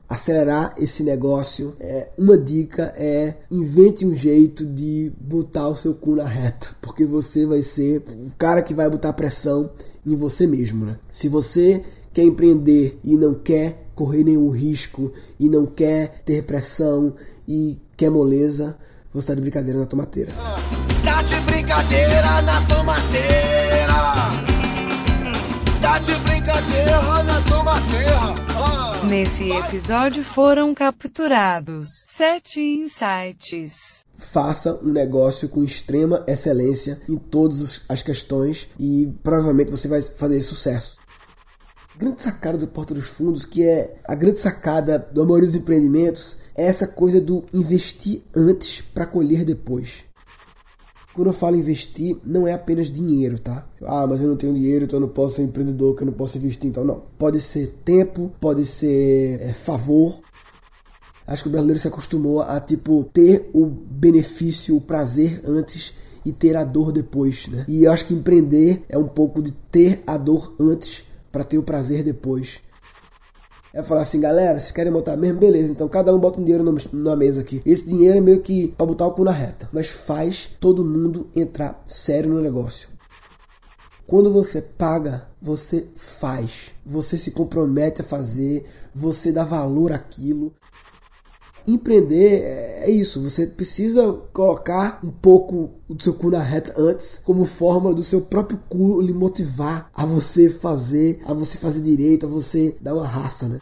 acelerar 0.08 0.72
esse 0.78 1.02
negócio, 1.02 1.74
é, 1.80 2.10
uma 2.16 2.38
dica 2.38 2.94
é 2.96 3.34
invente 3.50 4.06
um 4.06 4.14
jeito 4.14 4.64
de 4.64 5.10
botar 5.20 5.66
o 5.66 5.74
seu 5.74 5.94
cu 5.94 6.14
na 6.14 6.28
reta, 6.28 6.68
porque 6.80 7.04
você 7.04 7.44
vai 7.44 7.64
ser 7.64 8.04
o 8.08 8.30
cara 8.38 8.62
que 8.62 8.72
vai 8.72 8.88
botar 8.88 9.12
pressão 9.14 9.68
em 10.06 10.14
você 10.14 10.46
mesmo, 10.46 10.86
né? 10.86 10.96
Se 11.10 11.28
você 11.28 11.82
quer 12.12 12.22
empreender 12.22 13.00
e 13.02 13.16
não 13.16 13.34
quer 13.34 13.89
correr 14.00 14.24
nenhum 14.24 14.48
risco 14.48 15.12
e 15.38 15.46
não 15.46 15.66
quer 15.66 16.22
ter 16.24 16.42
pressão 16.44 17.14
e 17.46 17.78
quer 17.98 18.08
moleza, 18.08 18.78
você 19.12 19.24
está 19.24 19.34
de 19.34 19.42
brincadeira 19.42 19.78
na 19.78 19.84
tomateira. 19.84 20.32
Tá 21.04 21.20
de 21.22 21.38
brincadeira 21.40 22.40
na 22.40 22.62
tomateira. 22.62 23.92
Tá 25.82 25.98
de 25.98 26.14
brincadeira 26.14 27.22
na 27.24 27.42
tomateira. 27.42 28.18
Ah. 28.56 29.04
Nesse 29.06 29.50
episódio 29.50 30.24
foram 30.24 30.72
capturados 30.74 31.90
sete 32.08 32.58
insights. 32.58 34.06
Faça 34.16 34.80
um 34.82 34.92
negócio 34.92 35.46
com 35.46 35.62
extrema 35.62 36.24
excelência 36.26 37.02
em 37.06 37.18
todas 37.18 37.82
as 37.86 38.02
questões 38.02 38.66
e 38.78 39.12
provavelmente 39.22 39.70
você 39.70 39.88
vai 39.88 40.00
fazer 40.00 40.42
sucesso. 40.42 40.99
Grande 42.00 42.22
sacada 42.22 42.56
do 42.56 42.66
Porta 42.66 42.94
dos 42.94 43.08
Fundos, 43.08 43.44
que 43.44 43.62
é 43.62 43.98
a 44.08 44.14
grande 44.14 44.38
sacada 44.38 44.98
do 45.12 45.22
maioria 45.22 45.48
dos 45.48 45.54
empreendimentos, 45.54 46.38
é 46.56 46.64
essa 46.64 46.86
coisa 46.86 47.20
do 47.20 47.44
investir 47.52 48.22
antes 48.34 48.80
para 48.80 49.04
colher 49.04 49.44
depois. 49.44 50.04
Quando 51.12 51.26
eu 51.26 51.34
falo 51.34 51.56
investir, 51.56 52.16
não 52.24 52.48
é 52.48 52.54
apenas 52.54 52.90
dinheiro, 52.90 53.38
tá? 53.38 53.66
Ah, 53.82 54.06
mas 54.06 54.22
eu 54.22 54.28
não 54.28 54.36
tenho 54.36 54.54
dinheiro, 54.54 54.86
então 54.86 54.96
eu 54.96 55.02
não 55.02 55.12
posso 55.12 55.36
ser 55.36 55.42
empreendedor, 55.42 55.94
que 55.94 56.02
eu 56.02 56.06
não 56.06 56.14
posso 56.14 56.38
investir, 56.38 56.70
então 56.70 56.86
não. 56.86 57.02
Pode 57.18 57.38
ser 57.38 57.66
tempo, 57.84 58.32
pode 58.40 58.64
ser 58.64 59.38
é, 59.42 59.52
favor. 59.52 60.20
Acho 61.26 61.42
que 61.42 61.48
o 61.50 61.52
brasileiro 61.52 61.80
se 61.80 61.88
acostumou 61.88 62.40
a, 62.40 62.58
tipo, 62.60 63.10
ter 63.12 63.50
o 63.52 63.66
benefício, 63.66 64.74
o 64.74 64.80
prazer 64.80 65.42
antes 65.44 65.92
e 66.24 66.32
ter 66.32 66.56
a 66.56 66.64
dor 66.64 66.92
depois, 66.92 67.46
né? 67.48 67.66
E 67.68 67.84
eu 67.84 67.92
acho 67.92 68.06
que 68.06 68.14
empreender 68.14 68.86
é 68.88 68.96
um 68.96 69.06
pouco 69.06 69.42
de 69.42 69.52
ter 69.52 70.02
a 70.06 70.16
dor 70.16 70.54
antes 70.58 71.09
para 71.30 71.44
ter 71.44 71.58
o 71.58 71.62
prazer 71.62 72.02
depois. 72.02 72.60
É 73.72 73.82
falar 73.82 74.02
assim, 74.02 74.20
galera, 74.20 74.58
se 74.58 74.72
querem 74.72 74.92
montar 74.92 75.16
mesmo, 75.16 75.38
beleza. 75.38 75.72
Então 75.72 75.88
cada 75.88 76.12
um 76.14 76.18
bota 76.18 76.40
um 76.40 76.44
dinheiro 76.44 76.64
na 76.92 77.14
mesa 77.14 77.40
aqui. 77.40 77.62
Esse 77.64 77.86
dinheiro 77.86 78.18
é 78.18 78.20
meio 78.20 78.40
que 78.40 78.68
pra 78.68 78.84
botar 78.84 79.06
o 79.06 79.12
cu 79.12 79.22
na 79.22 79.30
reta. 79.30 79.68
Mas 79.72 79.88
faz 79.88 80.50
todo 80.58 80.84
mundo 80.84 81.28
entrar 81.36 81.80
sério 81.86 82.30
no 82.30 82.40
negócio. 82.40 82.88
Quando 84.08 84.32
você 84.32 84.60
paga, 84.60 85.28
você 85.40 85.86
faz. 85.94 86.72
Você 86.84 87.16
se 87.16 87.30
compromete 87.30 88.00
a 88.00 88.04
fazer. 88.04 88.66
Você 88.92 89.30
dá 89.30 89.44
valor 89.44 89.92
àquilo. 89.92 90.52
Empreender 91.66 92.42
é 92.82 92.90
isso, 92.90 93.22
você 93.22 93.46
precisa 93.46 94.12
colocar 94.32 95.00
um 95.04 95.10
pouco 95.10 95.70
do 95.88 96.02
seu 96.02 96.14
cu 96.14 96.30
na 96.30 96.42
reta 96.42 96.74
antes, 96.76 97.20
como 97.24 97.44
forma 97.44 97.92
do 97.92 98.02
seu 98.02 98.20
próprio 98.20 98.58
cu 98.68 99.00
lhe 99.00 99.12
motivar 99.12 99.90
a 99.94 100.06
você 100.06 100.48
fazer, 100.48 101.20
a 101.26 101.34
você 101.34 101.58
fazer 101.58 101.82
direito, 101.82 102.26
a 102.26 102.28
você 102.28 102.76
dar 102.80 102.94
uma 102.94 103.06
raça, 103.06 103.48
né? 103.48 103.60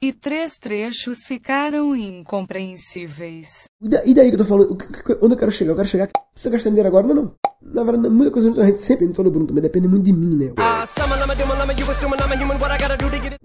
E 0.00 0.12
três 0.12 0.56
trechos 0.56 1.24
ficaram 1.24 1.96
incompreensíveis. 1.96 3.64
E 3.82 4.14
daí 4.14 4.28
que 4.28 4.34
eu 4.34 4.38
tô 4.38 4.44
falando, 4.44 4.76
onde 5.22 5.34
eu 5.34 5.38
quero 5.38 5.50
chegar? 5.50 5.72
Eu 5.72 5.76
quero 5.76 5.88
chegar. 5.88 6.08
Você 6.34 6.50
gastar 6.50 6.68
dinheiro 6.70 6.88
agora? 6.88 7.06
Não, 7.06 7.14
não. 7.14 7.34
Na 7.62 7.82
verdade, 7.82 8.10
muita 8.10 8.30
coisa 8.30 8.62
a 8.62 8.66
gente 8.66 8.78
sempre, 8.78 9.06
não 9.06 9.12
tô 9.12 9.22
no 9.22 9.30
Bruno 9.30 9.46
também, 9.46 9.62
depende 9.62 9.88
muito 9.88 10.04
de 10.04 10.12
mim, 10.12 10.36
né? 10.36 10.52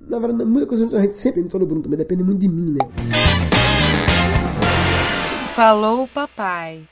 Na 0.09 0.19
verdade, 0.19 0.45
muita 0.45 0.67
coisa 0.67 0.97
a 0.97 1.01
gente 1.01 1.13
sempre, 1.13 1.41
não 1.41 1.47
tô 1.47 1.59
no 1.59 1.65
Bruno 1.65 1.81
também, 1.81 1.97
depende 1.97 2.23
muito 2.23 2.39
de 2.39 2.47
mim, 2.49 2.73
né? 2.73 2.79
Falou 5.55 6.07
papai. 6.07 6.87